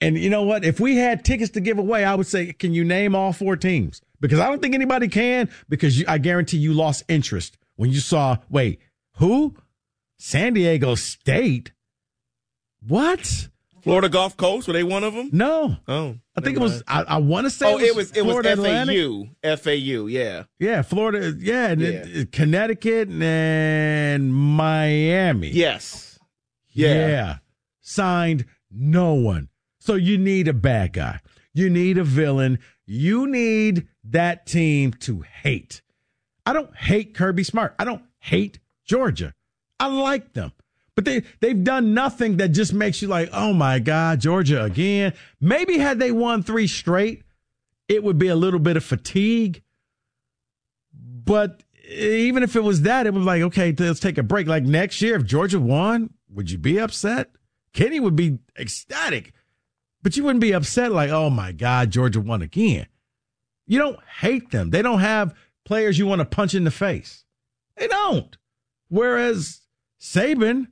and 0.04 0.18
you 0.18 0.30
know 0.30 0.42
what? 0.42 0.64
If 0.64 0.80
we 0.80 0.96
had 0.96 1.24
tickets 1.24 1.50
to 1.52 1.60
give 1.60 1.78
away, 1.78 2.04
I 2.04 2.14
would 2.14 2.26
say, 2.26 2.52
can 2.52 2.72
you 2.74 2.84
name 2.84 3.14
all 3.14 3.32
four 3.32 3.56
teams? 3.56 4.00
Because 4.20 4.38
I 4.40 4.48
don't 4.48 4.60
think 4.62 4.74
anybody 4.74 5.08
can, 5.08 5.50
because 5.68 5.98
you, 5.98 6.04
I 6.08 6.18
guarantee 6.18 6.56
you 6.58 6.72
lost 6.72 7.02
interest 7.08 7.58
when 7.76 7.90
you 7.90 8.00
saw, 8.00 8.36
wait, 8.48 8.80
who? 9.16 9.54
San 10.18 10.54
Diego 10.54 10.94
State? 10.94 11.72
What? 12.86 13.48
Florida 13.82 14.08
Gulf 14.08 14.36
Coast, 14.38 14.66
were 14.66 14.72
they 14.72 14.82
one 14.82 15.04
of 15.04 15.12
them? 15.12 15.28
No. 15.32 15.76
Oh. 15.86 16.16
I 16.36 16.40
think 16.40 16.56
it 16.56 16.60
was, 16.60 16.82
I, 16.88 17.02
I 17.02 17.16
want 17.18 17.44
to 17.44 17.50
say 17.50 17.70
oh, 17.70 17.78
it 17.78 17.94
was, 17.94 18.12
it 18.12 18.22
was, 18.22 18.30
Florida 18.32 18.56
FAU. 18.56 18.62
Atlantic. 18.62 19.58
FAU, 19.60 20.06
yeah. 20.06 20.44
Yeah, 20.58 20.80
Florida, 20.82 21.34
yeah, 21.38 21.68
and 21.68 21.82
it- 21.82 21.92
Yeah. 22.08 22.20
it- 22.22 22.32
Connecticut 22.32 23.10
and 23.10 24.34
Miami. 24.34 25.48
Yes. 25.50 26.18
Yeah. 26.70 26.94
Yeah. 27.08 27.36
Signed 27.82 28.46
no 28.70 29.12
one. 29.14 29.48
So 29.84 29.96
you 29.96 30.16
need 30.16 30.48
a 30.48 30.54
bad 30.54 30.94
guy. 30.94 31.20
You 31.52 31.68
need 31.68 31.98
a 31.98 32.04
villain. 32.04 32.58
You 32.86 33.26
need 33.26 33.86
that 34.04 34.46
team 34.46 34.92
to 35.00 35.20
hate. 35.20 35.82
I 36.46 36.54
don't 36.54 36.74
hate 36.74 37.14
Kirby 37.14 37.44
Smart. 37.44 37.74
I 37.78 37.84
don't 37.84 38.02
hate 38.18 38.60
Georgia. 38.86 39.34
I 39.78 39.88
like 39.88 40.32
them. 40.32 40.52
But 40.94 41.04
they 41.04 41.22
they've 41.40 41.62
done 41.62 41.92
nothing 41.92 42.38
that 42.38 42.48
just 42.48 42.72
makes 42.72 43.02
you 43.02 43.08
like, 43.08 43.28
"Oh 43.32 43.52
my 43.52 43.78
god, 43.78 44.20
Georgia 44.20 44.64
again." 44.64 45.12
Maybe 45.38 45.76
had 45.76 45.98
they 45.98 46.12
won 46.12 46.42
3 46.42 46.66
straight, 46.66 47.22
it 47.86 48.02
would 48.02 48.16
be 48.16 48.28
a 48.28 48.36
little 48.36 48.60
bit 48.60 48.78
of 48.78 48.84
fatigue. 48.84 49.62
But 50.92 51.62
even 51.90 52.42
if 52.42 52.56
it 52.56 52.64
was 52.64 52.82
that, 52.82 53.06
it 53.06 53.12
was 53.12 53.26
like, 53.26 53.42
okay, 53.42 53.74
let's 53.78 54.00
take 54.00 54.16
a 54.16 54.22
break. 54.22 54.46
Like 54.46 54.62
next 54.62 55.02
year, 55.02 55.16
if 55.16 55.26
Georgia 55.26 55.60
won, 55.60 56.14
would 56.30 56.50
you 56.50 56.56
be 56.56 56.80
upset? 56.80 57.30
Kenny 57.74 58.00
would 58.00 58.16
be 58.16 58.38
ecstatic, 58.58 59.34
but 60.04 60.16
you 60.16 60.22
wouldn't 60.22 60.40
be 60.40 60.52
upset 60.52 60.92
like, 60.92 61.10
oh 61.10 61.30
my 61.30 61.50
God, 61.50 61.90
Georgia 61.90 62.20
won 62.20 62.42
again. 62.42 62.86
You 63.66 63.78
don't 63.78 63.98
hate 64.20 64.52
them. 64.52 64.70
They 64.70 64.82
don't 64.82 65.00
have 65.00 65.34
players 65.64 65.98
you 65.98 66.06
want 66.06 66.20
to 66.20 66.26
punch 66.26 66.54
in 66.54 66.62
the 66.62 66.70
face. 66.70 67.24
They 67.76 67.88
don't. 67.88 68.36
Whereas 68.88 69.62
Saban 70.00 70.68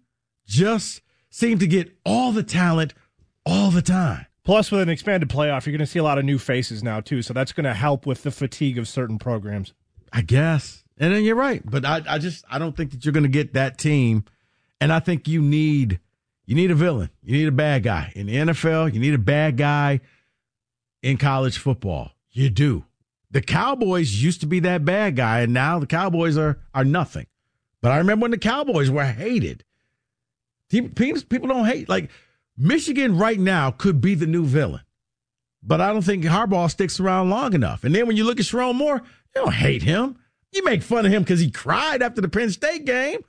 just 0.47 1.01
seemed 1.31 1.61
to 1.61 1.67
get 1.67 1.97
all 2.07 2.31
the 2.31 2.45
talent 2.45 2.95
all 3.45 3.71
the 3.71 3.83
time. 3.83 4.27
Plus, 4.45 4.71
with 4.71 4.83
an 4.83 4.89
expanded 4.89 5.29
playoff, 5.29 5.67
you're 5.67 5.73
going 5.73 5.79
to 5.79 5.87
see 5.87 5.99
a 5.99 6.05
lot 6.05 6.19
of 6.19 6.25
new 6.25 6.39
faces 6.39 6.83
now 6.83 7.01
too, 7.01 7.23
so 7.23 7.33
that's 7.33 7.53
going 7.53 7.65
to 7.65 7.75
help 7.75 8.07
with 8.07 8.23
the 8.23 8.31
fatigue 8.31 8.77
of 8.77 8.87
certain 8.87 9.19
programs. 9.19 9.73
I 10.13 10.21
guess. 10.21 10.85
And 10.99 11.13
then 11.13 11.25
you're 11.25 11.37
right. 11.37 11.63
But 11.65 11.85
I, 11.85 12.03
I 12.07 12.19
just 12.19 12.45
I 12.51 12.59
don't 12.59 12.77
think 12.77 12.91
that 12.91 13.05
you're 13.05 13.13
gonna 13.13 13.29
get 13.29 13.55
that 13.55 13.79
team. 13.79 14.25
And 14.81 14.93
I 14.93 15.01
think 15.01 15.27
you 15.27 15.41
need 15.41 16.01
you 16.53 16.57
need 16.57 16.71
a 16.71 16.75
villain. 16.75 17.09
You 17.23 17.33
need 17.33 17.49
a 17.49 17.51
bad 17.51 17.83
guy. 17.83 18.13
In 18.15 18.27
the 18.27 18.35
NFL, 18.35 18.93
you 18.93 19.01
need 19.01 19.15
a 19.15 19.19
bad 19.19 19.57
guy 19.57 20.01
in 21.03 21.17
college 21.17 21.57
football. 21.57 22.11
You 22.31 22.51
do. 22.51 22.85
The 23.31 23.41
Cowboys 23.41 24.23
used 24.23 24.43
to 24.43 24.47
be 24.47 24.61
that 24.61 24.85
bad 24.85 25.17
guy, 25.17 25.41
and 25.41 25.55
now 25.55 25.79
the 25.79 25.87
Cowboys 25.87 26.37
are 26.37 26.59
are 26.75 26.85
nothing. 26.85 27.27
But 27.81 27.93
I 27.93 27.97
remember 27.97 28.25
when 28.25 28.33
the 28.33 28.37
Cowboys 28.39 28.91
were 28.91 29.03
hated. 29.03 29.65
People 30.69 31.49
don't 31.49 31.65
hate 31.65 31.89
like 31.89 32.11
Michigan 32.59 33.17
right 33.17 33.41
now 33.41 33.71
could 33.71 34.03
be 34.03 34.15
the 34.15 34.27
new 34.27 34.45
villain. 34.45 34.83
But 35.63 35.81
I 35.81 35.91
don't 35.91 36.03
think 36.03 36.23
Harbaugh 36.23 36.71
sticks 36.71 37.01
around 37.01 37.31
long 37.31 37.55
enough. 37.55 37.83
And 37.83 37.95
then 37.95 38.07
when 38.07 38.19
you 38.19 38.25
look 38.25 38.39
at 38.39 38.45
Sherrone 38.45 38.75
Moore, 38.75 39.01
you 39.35 39.43
don't 39.43 39.55
hate 39.55 39.85
him. 39.85 40.19
You 40.53 40.63
make 40.65 40.83
fun 40.83 41.07
of 41.07 41.13
him 41.13 41.23
because 41.23 41.41
he 41.41 41.51
cried 41.51 42.03
after 42.03 42.21
the 42.21 42.29
Penn 42.29 42.51
State 42.51 42.85
game. 42.85 43.21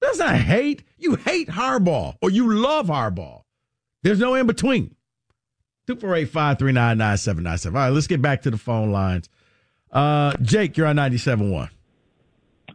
That's 0.00 0.18
not 0.18 0.36
hate. 0.36 0.84
You 0.98 1.16
hate 1.16 1.48
Harbaugh 1.48 2.16
or 2.20 2.30
you 2.30 2.52
love 2.52 2.86
Harbaugh. 2.88 3.42
There's 4.02 4.20
no 4.20 4.34
in 4.34 4.46
between. 4.46 4.94
248-539-9797. 5.88 7.66
All 7.66 7.72
right, 7.72 7.88
let's 7.90 8.06
get 8.06 8.20
back 8.20 8.42
to 8.42 8.50
the 8.50 8.58
phone 8.58 8.90
lines. 8.92 9.28
Uh, 9.92 10.36
Jake, 10.42 10.76
you're 10.76 10.86
on 10.86 10.96
97.1. 10.96 11.70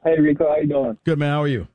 Hey 0.04 0.20
Rico, 0.20 0.48
how 0.48 0.58
you 0.58 0.68
doing? 0.68 0.98
Good 1.06 1.20
man. 1.20 1.32
How 1.32 1.44
are 1.44 1.48
you? 1.48 1.68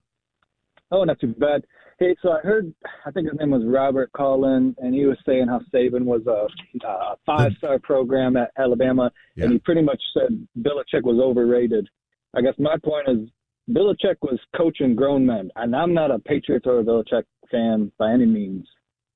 Oh, 0.90 1.04
not 1.04 1.20
too 1.20 1.28
bad. 1.38 1.64
Hey, 1.98 2.14
so 2.20 2.32
I 2.32 2.40
heard, 2.40 2.74
I 3.06 3.10
think 3.10 3.30
his 3.30 3.38
name 3.38 3.50
was 3.50 3.62
Robert 3.64 4.12
Collin, 4.12 4.74
and 4.78 4.94
he 4.94 5.06
was 5.06 5.16
saying 5.24 5.46
how 5.48 5.60
Saban 5.72 6.02
was 6.02 6.20
a, 6.26 6.46
a 6.86 7.16
five-star 7.24 7.78
program 7.78 8.36
at 8.36 8.50
Alabama, 8.58 9.10
and 9.36 9.52
he 9.52 9.58
pretty 9.58 9.80
much 9.80 10.02
said 10.12 10.46
Belichick 10.58 11.04
was 11.04 11.18
overrated. 11.18 11.88
I 12.34 12.42
guess 12.42 12.52
my 12.58 12.76
point 12.84 13.08
is 13.08 13.28
Belichick 13.70 14.16
was 14.22 14.38
coaching 14.56 14.94
grown 14.94 15.26
men, 15.26 15.50
and 15.56 15.74
I'm 15.74 15.92
not 15.92 16.10
a 16.10 16.18
Patriots 16.18 16.66
or 16.66 16.78
a 16.78 16.84
Belichick 16.84 17.24
fan 17.50 17.90
by 17.98 18.12
any 18.12 18.26
means, 18.26 18.66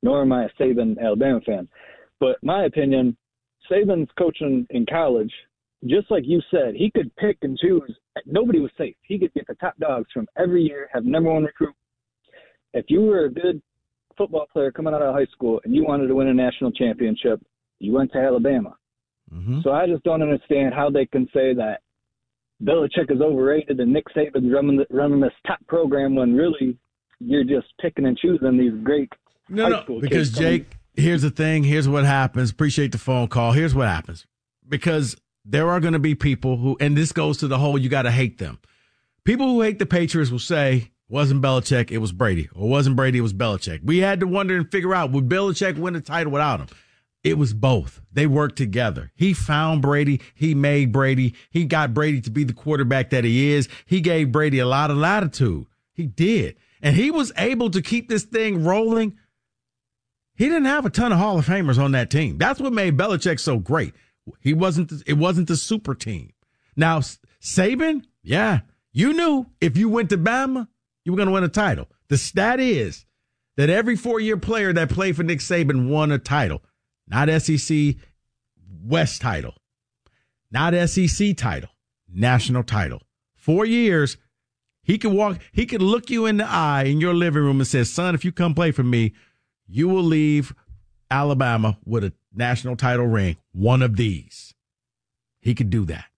nor 0.03 0.23
am 0.23 0.33
I 0.33 0.45
a 0.45 0.49
Saban 0.61 1.01
Alabama 1.01 1.41
fan. 1.47 1.69
But 2.19 2.37
my 2.43 2.65
opinion, 2.65 3.17
Saban's 3.71 4.11
coaching 4.19 4.67
in 4.71 4.87
college, 4.87 5.33
just 5.87 6.11
like 6.11 6.25
you 6.27 6.43
said, 6.51 6.75
he 6.75 6.91
could 6.91 7.15
pick 7.17 7.39
and 7.43 7.57
choose. 7.59 7.97
Nobody 8.27 8.59
was 8.59 8.71
safe. 8.77 8.97
He 9.03 9.19
could 9.19 9.33
get 9.35 9.47
the 9.47 9.55
top 9.55 9.79
dogs 9.79 10.09
from 10.13 10.27
every 10.37 10.63
year, 10.63 10.89
have 10.93 11.05
number 11.05 11.33
one 11.33 11.45
recruit. 11.45 11.75
If 12.75 12.87
you 12.89 13.03
were 13.03 13.25
a 13.25 13.33
good 13.33 13.63
football 14.17 14.47
player 14.53 14.71
coming 14.71 14.93
out 14.93 15.03
of 15.03 15.15
high 15.15 15.27
school 15.33 15.61
and 15.65 15.75
you 15.75 15.85
wanted 15.85 16.09
to 16.09 16.15
win 16.15 16.29
a 16.29 16.35
national 16.35 16.73
championship, 16.73 17.41
you 17.79 17.93
went 17.93 18.13
to 18.13 18.19
Alabama. 18.19 18.77
Mm-hmm. 19.33 19.61
So 19.63 19.73
I 19.73 19.87
just 19.87 20.03
don't 20.03 20.23
understand 20.23 20.75
how 20.75 20.91
they 20.91 21.07
can 21.07 21.27
say 21.33 21.55
that 21.55 21.81
Belichick 22.63 23.11
is 23.11 23.21
overrated 23.21 23.81
and 23.81 23.93
Nick 23.93 24.05
Saban's 24.15 24.53
running, 24.53 24.85
running 24.91 25.21
this 25.21 25.33
top 25.47 25.59
program 25.67 26.15
when 26.15 26.35
really 26.35 26.77
you're 27.19 27.45
just 27.45 27.67
picking 27.81 28.07
and 28.07 28.19
choosing 28.19 28.59
these 28.59 28.73
great 28.85 29.11
No, 29.49 29.65
high 29.65 29.71
no, 29.71 30.01
because 30.01 30.29
kids 30.29 30.39
Jake, 30.39 30.77
here's 30.95 31.23
the 31.23 31.31
thing. 31.31 31.65
Here's 31.65 31.89
what 31.89 32.05
happens. 32.05 32.51
Appreciate 32.51 32.93
the 32.93 32.99
phone 32.99 33.29
call. 33.29 33.53
Here's 33.53 33.75
what 33.75 33.89
happens. 33.89 34.27
Because 34.69 35.17
there 35.45 35.69
are 35.71 35.81
going 35.81 35.95
to 35.95 35.99
be 35.99 36.15
people 36.15 36.59
who, 36.59 36.77
and 36.81 36.97
this 36.97 37.13
goes 37.13 37.39
to 37.39 37.49
the 37.49 37.59
whole, 37.59 37.79
you 37.79 37.89
got 37.89 38.03
to 38.03 38.11
hate 38.11 38.39
them. 38.39 38.59
People 39.25 39.47
who 39.47 39.63
hate 39.63 39.79
the 39.79 39.87
Patriots 39.87 40.31
will 40.31 40.39
say, 40.39 40.91
wasn't 41.09 41.43
Belichick, 41.43 41.91
it 41.91 41.99
was 41.99 42.13
Brady. 42.13 42.49
Or 42.55 42.69
wasn't 42.69 42.97
Brady, 42.97 43.19
it 43.19 43.23
was 43.23 43.35
Belichick. 43.35 43.81
We 43.83 43.99
had 43.99 44.21
to 44.21 44.27
wonder 44.27 44.57
and 44.57 44.71
figure 44.71 44.95
out, 44.95 45.13
would 45.13 45.29
Belichick 45.29 45.79
win 45.79 45.95
the 45.95 46.01
title 46.01 46.33
without 46.33 46.61
him? 46.61 46.69
It 47.23 47.37
was 47.37 47.53
both. 47.53 48.01
They 48.13 48.27
worked 48.27 48.57
together. 48.57 49.13
He 49.15 49.35
found 49.35 49.83
Brady. 49.83 50.21
He 50.35 50.55
made 50.55 50.91
Brady. 50.91 51.35
He 51.51 51.65
got 51.65 51.93
Brady 51.93 52.21
to 52.23 52.31
be 52.31 52.45
the 52.45 52.55
quarterback 52.55 53.11
that 53.11 53.25
he 53.25 53.53
is. 53.53 53.69
He 53.85 54.01
gave 54.01 54.33
Brady 54.33 54.59
a 54.59 54.67
lot 54.67 54.91
of 54.91 54.97
latitude. 54.97 55.67
He 55.93 56.07
did. 56.07 56.57
And 56.81 56.97
he 56.97 57.11
was 57.11 57.31
able 57.37 57.71
to 57.71 57.83
keep 57.83 58.09
this 58.09 58.23
thing 58.23 58.65
rolling. 58.65 59.19
He 60.35 60.47
didn't 60.47 60.65
have 60.65 60.87
a 60.87 60.91
ton 60.91 61.13
of 61.13 61.19
Hall 61.19 61.39
of 61.39 61.47
Famers 61.47 61.79
on 61.79 61.93
that 61.93 62.09
team. 62.09 62.39
That's 62.39 62.59
what 62.59 62.73
made 62.73 62.97
Belichick 62.97 63.39
so 63.39 63.59
great. 63.59 63.93
He 64.41 64.55
wasn't, 64.55 64.91
it 65.07 65.19
wasn't 65.19 65.49
the 65.49 65.57
super 65.57 65.95
team. 65.95 66.33
Now, 66.75 67.01
Saban, 67.43 68.05
yeah, 68.23 68.61
you 68.93 69.13
knew 69.13 69.47
if 69.61 69.77
you 69.77 69.91
went 69.91 70.09
to 70.11 70.19
Bama, 70.19 70.69
you 71.05 71.13
were 71.13 71.17
going 71.17 71.29
to 71.29 71.35
win 71.35 71.45
a 71.45 71.49
title. 71.49 71.89
The 72.09 72.17
stat 72.17 72.61
is 72.61 73.05
that 73.57 73.69
every 73.69 73.97
four 73.97 74.21
year 74.21 74.39
player 74.39 74.73
that 74.73 74.89
played 74.89 75.17
for 75.17 75.23
Nick 75.23 75.41
Saban 75.41 75.89
won 75.89 76.11
a 76.11 76.19
title, 76.19 76.63
not 77.11 77.29
SEC 77.43 77.97
West 78.83 79.21
title, 79.21 79.55
not 80.51 80.73
SEC 80.89 81.37
title, 81.37 81.71
national 82.09 82.63
title. 82.63 83.03
Four 83.35 83.67
years, 83.67 84.17
he 84.83 84.97
could 84.97 85.13
walk, 85.13 85.39
he 85.53 85.67
could 85.67 85.83
look 85.83 86.09
you 86.09 86.27
in 86.27 86.39
the 86.39 86.47
eye 86.47 86.85
in 86.85 87.01
your 87.01 87.15
living 87.15 87.43
room 87.43 87.61
and 87.61 87.67
say, 87.67 87.85
son, 87.85 88.15
if 88.15 88.25
you 88.25 88.33
come 88.33 88.55
play 88.55 88.71
for 88.71 88.83
me, 88.83 89.13
you 89.67 89.89
will 89.89 90.03
leave 90.03 90.55
Alabama 91.11 91.79
with 91.85 92.05
a 92.05 92.13
national 92.33 92.77
title 92.77 93.07
ring, 93.07 93.37
one 93.53 93.83
of 93.83 93.97
these. 93.97 94.55
He 95.41 95.55
could 95.55 95.71
do 95.71 95.85
that. 95.87 96.10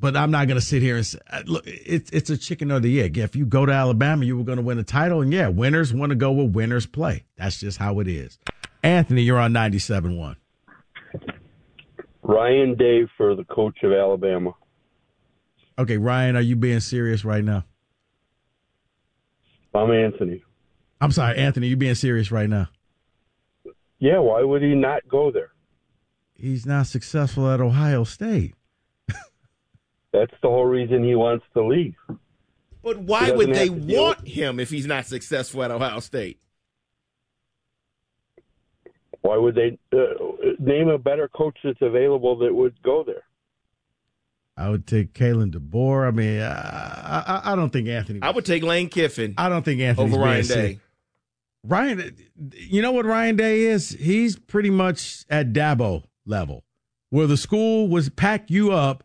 But 0.00 0.16
I'm 0.16 0.30
not 0.30 0.46
going 0.46 0.60
to 0.60 0.64
sit 0.64 0.80
here 0.80 0.96
and 0.96 1.04
say, 1.06 1.18
uh, 1.28 1.42
look, 1.46 1.64
it's, 1.66 2.10
it's 2.10 2.30
a 2.30 2.36
chicken 2.36 2.70
or 2.70 2.78
the 2.78 3.02
egg. 3.02 3.18
If 3.18 3.34
you 3.34 3.44
go 3.44 3.66
to 3.66 3.72
Alabama, 3.72 4.24
you 4.24 4.38
were 4.38 4.44
going 4.44 4.58
to 4.58 4.62
win 4.62 4.78
a 4.78 4.84
title. 4.84 5.22
And 5.22 5.32
yeah, 5.32 5.48
winners 5.48 5.92
want 5.92 6.10
to 6.10 6.16
go 6.16 6.30
where 6.30 6.46
winners 6.46 6.86
play. 6.86 7.24
That's 7.36 7.58
just 7.58 7.78
how 7.78 7.98
it 7.98 8.06
is. 8.06 8.38
Anthony, 8.82 9.22
you're 9.22 9.40
on 9.40 9.52
97.1. 9.52 10.36
Ryan 12.22 12.74
Day 12.76 13.08
for 13.16 13.34
the 13.34 13.44
coach 13.44 13.82
of 13.82 13.92
Alabama. 13.92 14.52
Okay, 15.78 15.96
Ryan, 15.96 16.36
are 16.36 16.42
you 16.42 16.54
being 16.54 16.80
serious 16.80 17.24
right 17.24 17.42
now? 17.42 17.64
I'm 19.74 19.90
Anthony. 19.90 20.44
I'm 21.00 21.12
sorry, 21.12 21.38
Anthony, 21.38 21.68
you 21.68 21.76
being 21.76 21.94
serious 21.94 22.30
right 22.30 22.48
now? 22.48 22.68
Yeah, 23.98 24.18
why 24.18 24.42
would 24.42 24.62
he 24.62 24.74
not 24.74 25.06
go 25.08 25.30
there? 25.30 25.50
He's 26.34 26.66
not 26.66 26.86
successful 26.86 27.50
at 27.50 27.60
Ohio 27.60 28.04
State. 28.04 28.54
That's 30.18 30.34
the 30.42 30.48
whole 30.48 30.64
reason 30.64 31.04
he 31.04 31.14
wants 31.14 31.44
to 31.54 31.64
leave. 31.64 31.94
But 32.82 32.98
why 32.98 33.30
would 33.30 33.54
they 33.54 33.68
to 33.68 33.74
deal 33.74 34.02
want 34.02 34.26
him 34.26 34.58
if 34.58 34.70
he's 34.70 34.86
not 34.86 35.06
successful 35.06 35.62
at 35.62 35.70
Ohio 35.70 36.00
State? 36.00 36.40
Why 39.20 39.36
would 39.36 39.54
they 39.54 39.78
uh, 39.92 39.98
name 40.58 40.88
a 40.88 40.98
better 40.98 41.28
coach 41.28 41.56
that's 41.62 41.80
available 41.82 42.36
that 42.38 42.52
would 42.52 42.80
go 42.82 43.04
there? 43.04 43.22
I 44.56 44.70
would 44.70 44.88
take 44.88 45.12
Kalen 45.12 45.52
DeBoer. 45.54 46.08
I 46.08 46.10
mean, 46.10 46.40
uh, 46.40 47.42
I, 47.44 47.52
I 47.52 47.56
don't 47.56 47.70
think 47.70 47.86
Anthony. 47.86 48.20
I 48.20 48.30
would 48.30 48.44
take 48.44 48.64
Lane 48.64 48.88
Kiffin. 48.88 49.34
I 49.38 49.48
don't 49.48 49.64
think 49.64 49.80
Anthony 49.80 50.06
over 50.06 50.16
being 50.16 50.26
Ryan 50.26 50.44
serious. 50.44 50.74
Day. 50.76 50.80
Ryan, 51.64 52.16
you 52.54 52.82
know 52.82 52.90
what 52.90 53.06
Ryan 53.06 53.36
Day 53.36 53.62
is? 53.62 53.90
He's 53.90 54.36
pretty 54.36 54.70
much 54.70 55.24
at 55.30 55.52
Dabo 55.52 56.04
level, 56.26 56.64
where 57.10 57.28
the 57.28 57.36
school 57.36 57.86
was 57.88 58.08
pack 58.08 58.50
you 58.50 58.72
up, 58.72 59.04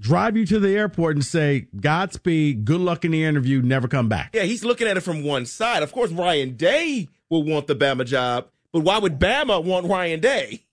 drive 0.00 0.36
you 0.36 0.46
to 0.46 0.58
the 0.58 0.70
airport, 0.70 1.16
and 1.16 1.24
say, 1.24 1.68
"Godspeed, 1.78 2.64
good 2.64 2.80
luck 2.80 3.04
in 3.04 3.12
the 3.12 3.22
interview, 3.22 3.62
never 3.62 3.86
come 3.86 4.08
back." 4.08 4.30
Yeah, 4.34 4.42
he's 4.42 4.64
looking 4.64 4.88
at 4.88 4.96
it 4.96 5.02
from 5.02 5.22
one 5.22 5.46
side. 5.46 5.82
Of 5.82 5.92
course, 5.92 6.10
Ryan 6.10 6.56
Day 6.56 7.08
will 7.28 7.44
want 7.44 7.66
the 7.66 7.76
Bama 7.76 8.04
job, 8.04 8.48
but 8.72 8.80
why 8.80 8.98
would 8.98 9.18
Bama 9.18 9.62
want 9.62 9.86
Ryan 9.86 10.20
Day? 10.20 10.64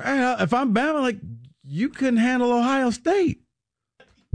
If 0.00 0.52
I'm 0.52 0.74
Bama, 0.74 1.00
like 1.00 1.18
you 1.62 1.88
couldn't 1.88 2.18
handle 2.18 2.52
Ohio 2.52 2.90
State. 2.90 3.40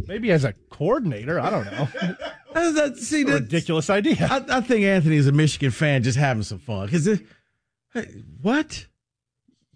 Maybe 0.07 0.31
as 0.31 0.45
a 0.45 0.53
coordinator, 0.69 1.39
I 1.39 1.49
don't 1.49 1.65
know. 1.65 1.87
That's, 2.53 2.73
that, 2.73 2.97
see, 2.97 3.23
that's, 3.23 3.41
ridiculous 3.41 3.91
idea. 3.91 4.27
I, 4.27 4.57
I 4.57 4.61
think 4.61 4.83
Anthony's 4.83 5.27
a 5.27 5.31
Michigan 5.31 5.69
fan, 5.69 6.01
just 6.01 6.17
having 6.17 6.41
some 6.41 6.57
fun. 6.57 6.87
Because 6.87 7.05
hey, 7.93 8.23
what? 8.41 8.87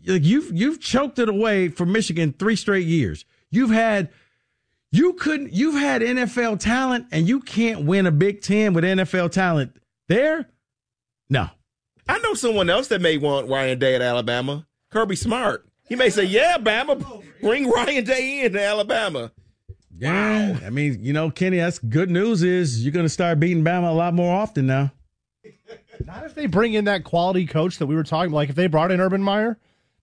Like 0.07 0.23
you've 0.23 0.51
you've 0.51 0.81
choked 0.81 1.19
it 1.19 1.29
away 1.29 1.69
for 1.69 1.85
Michigan 1.85 2.33
three 2.33 2.55
straight 2.55 2.87
years. 2.87 3.25
You've 3.51 3.69
had 3.69 4.09
you 4.93 5.13
couldn't 5.13 5.51
you've 5.51 5.75
had 5.75 6.01
NFL 6.01 6.59
talent 6.59 7.07
and 7.11 7.27
you 7.27 7.39
can't 7.39 7.85
win 7.85 8.05
a 8.05 8.11
Big 8.11 8.41
Ten 8.41 8.73
with 8.73 8.83
NFL 8.83 9.31
talent 9.31 9.75
there. 10.07 10.49
No, 11.29 11.49
I 12.07 12.19
know 12.19 12.35
someone 12.35 12.69
else 12.69 12.87
that 12.89 13.01
may 13.01 13.17
want 13.17 13.49
Ryan 13.49 13.79
Day 13.79 13.95
at 13.95 14.01
Alabama. 14.01 14.67
Kirby 14.91 15.15
Smart. 15.15 15.67
He 15.89 15.95
may 15.95 16.09
say, 16.09 16.23
"Yeah, 16.23 16.57
Bama, 16.57 17.23
bring 17.41 17.69
Ryan 17.69 18.05
Day 18.05 18.45
in 18.45 18.53
to 18.53 18.63
Alabama." 18.63 19.31
yeah. 19.97 20.59
I 20.65 20.69
mean, 20.69 21.03
you 21.03 21.13
know, 21.13 21.29
Kenny, 21.31 21.57
that's 21.57 21.79
good 21.79 22.09
news. 22.09 22.43
Is 22.43 22.83
you're 22.83 22.93
going 22.93 23.05
to 23.05 23.09
start 23.09 23.39
beating 23.39 23.63
Bama 23.63 23.89
a 23.89 23.93
lot 23.93 24.13
more 24.13 24.35
often 24.35 24.67
now. 24.67 24.91
Not 26.05 26.25
if 26.25 26.35
they 26.35 26.45
bring 26.45 26.73
in 26.73 26.85
that 26.85 27.03
quality 27.03 27.45
coach 27.45 27.77
that 27.79 27.85
we 27.87 27.95
were 27.95 28.03
talking. 28.03 28.29
About. 28.31 28.35
Like 28.35 28.49
if 28.49 28.55
they 28.55 28.67
brought 28.67 28.91
in 28.91 28.99
Urban 28.99 29.21
Meyer, 29.21 29.57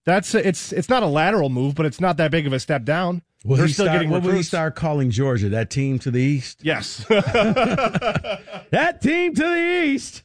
that's 0.05 0.35
it's 0.35 0.73
it's 0.73 0.89
not 0.89 1.03
a 1.03 1.07
lateral 1.07 1.49
move, 1.49 1.75
but 1.75 1.87
it's 1.87 2.01
not 2.01 2.17
that 2.17 2.31
big 2.31 2.47
of 2.47 2.53
a 2.53 2.61
step 2.61 2.85
down. 2.85 3.23
Will 3.45 3.57
They're 3.57 3.67
he 3.67 3.73
still 3.73 3.87
start, 3.87 3.97
getting 3.97 4.11
what 4.11 4.23
will 4.23 4.33
he 4.33 4.43
start 4.43 4.77
calling 4.77 5.11
Georgia? 5.11 5.49
That 5.49 5.71
team 5.71 5.99
to 6.01 6.11
the 6.11 6.21
east. 6.21 6.61
Yes. 6.63 7.05
that 7.09 8.99
team 9.01 9.35
to 9.35 9.43
the 9.43 9.85
east. 9.87 10.23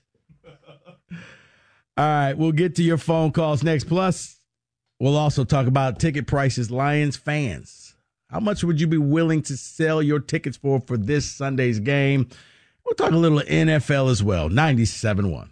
All 1.98 2.06
right, 2.06 2.34
we'll 2.34 2.52
get 2.52 2.76
to 2.76 2.84
your 2.84 2.98
phone 2.98 3.32
calls 3.32 3.64
next. 3.64 3.86
Plus, 3.86 4.42
we'll 5.00 5.16
also 5.16 5.46
talk 5.46 5.66
about 5.66 5.98
ticket 5.98 6.28
prices. 6.28 6.70
Lions 6.70 7.16
fans, 7.16 7.96
how 8.30 8.42
much 8.42 8.66
would 8.66 8.82
you 8.82 8.88
be 8.88 8.98
willing 8.98 9.42
to 9.44 9.56
sell 9.56 10.02
your 10.02 10.20
tickets 10.20 10.58
for 10.58 10.82
for 10.82 10.98
this 10.98 11.26
Sunday's 11.32 11.80
game? 11.80 12.28
We'll 12.86 12.96
talk 12.96 13.12
a 13.12 13.18
little 13.18 13.40
NFL 13.40 14.12
as 14.12 14.22
well. 14.22 14.50
97.1. 14.50 15.52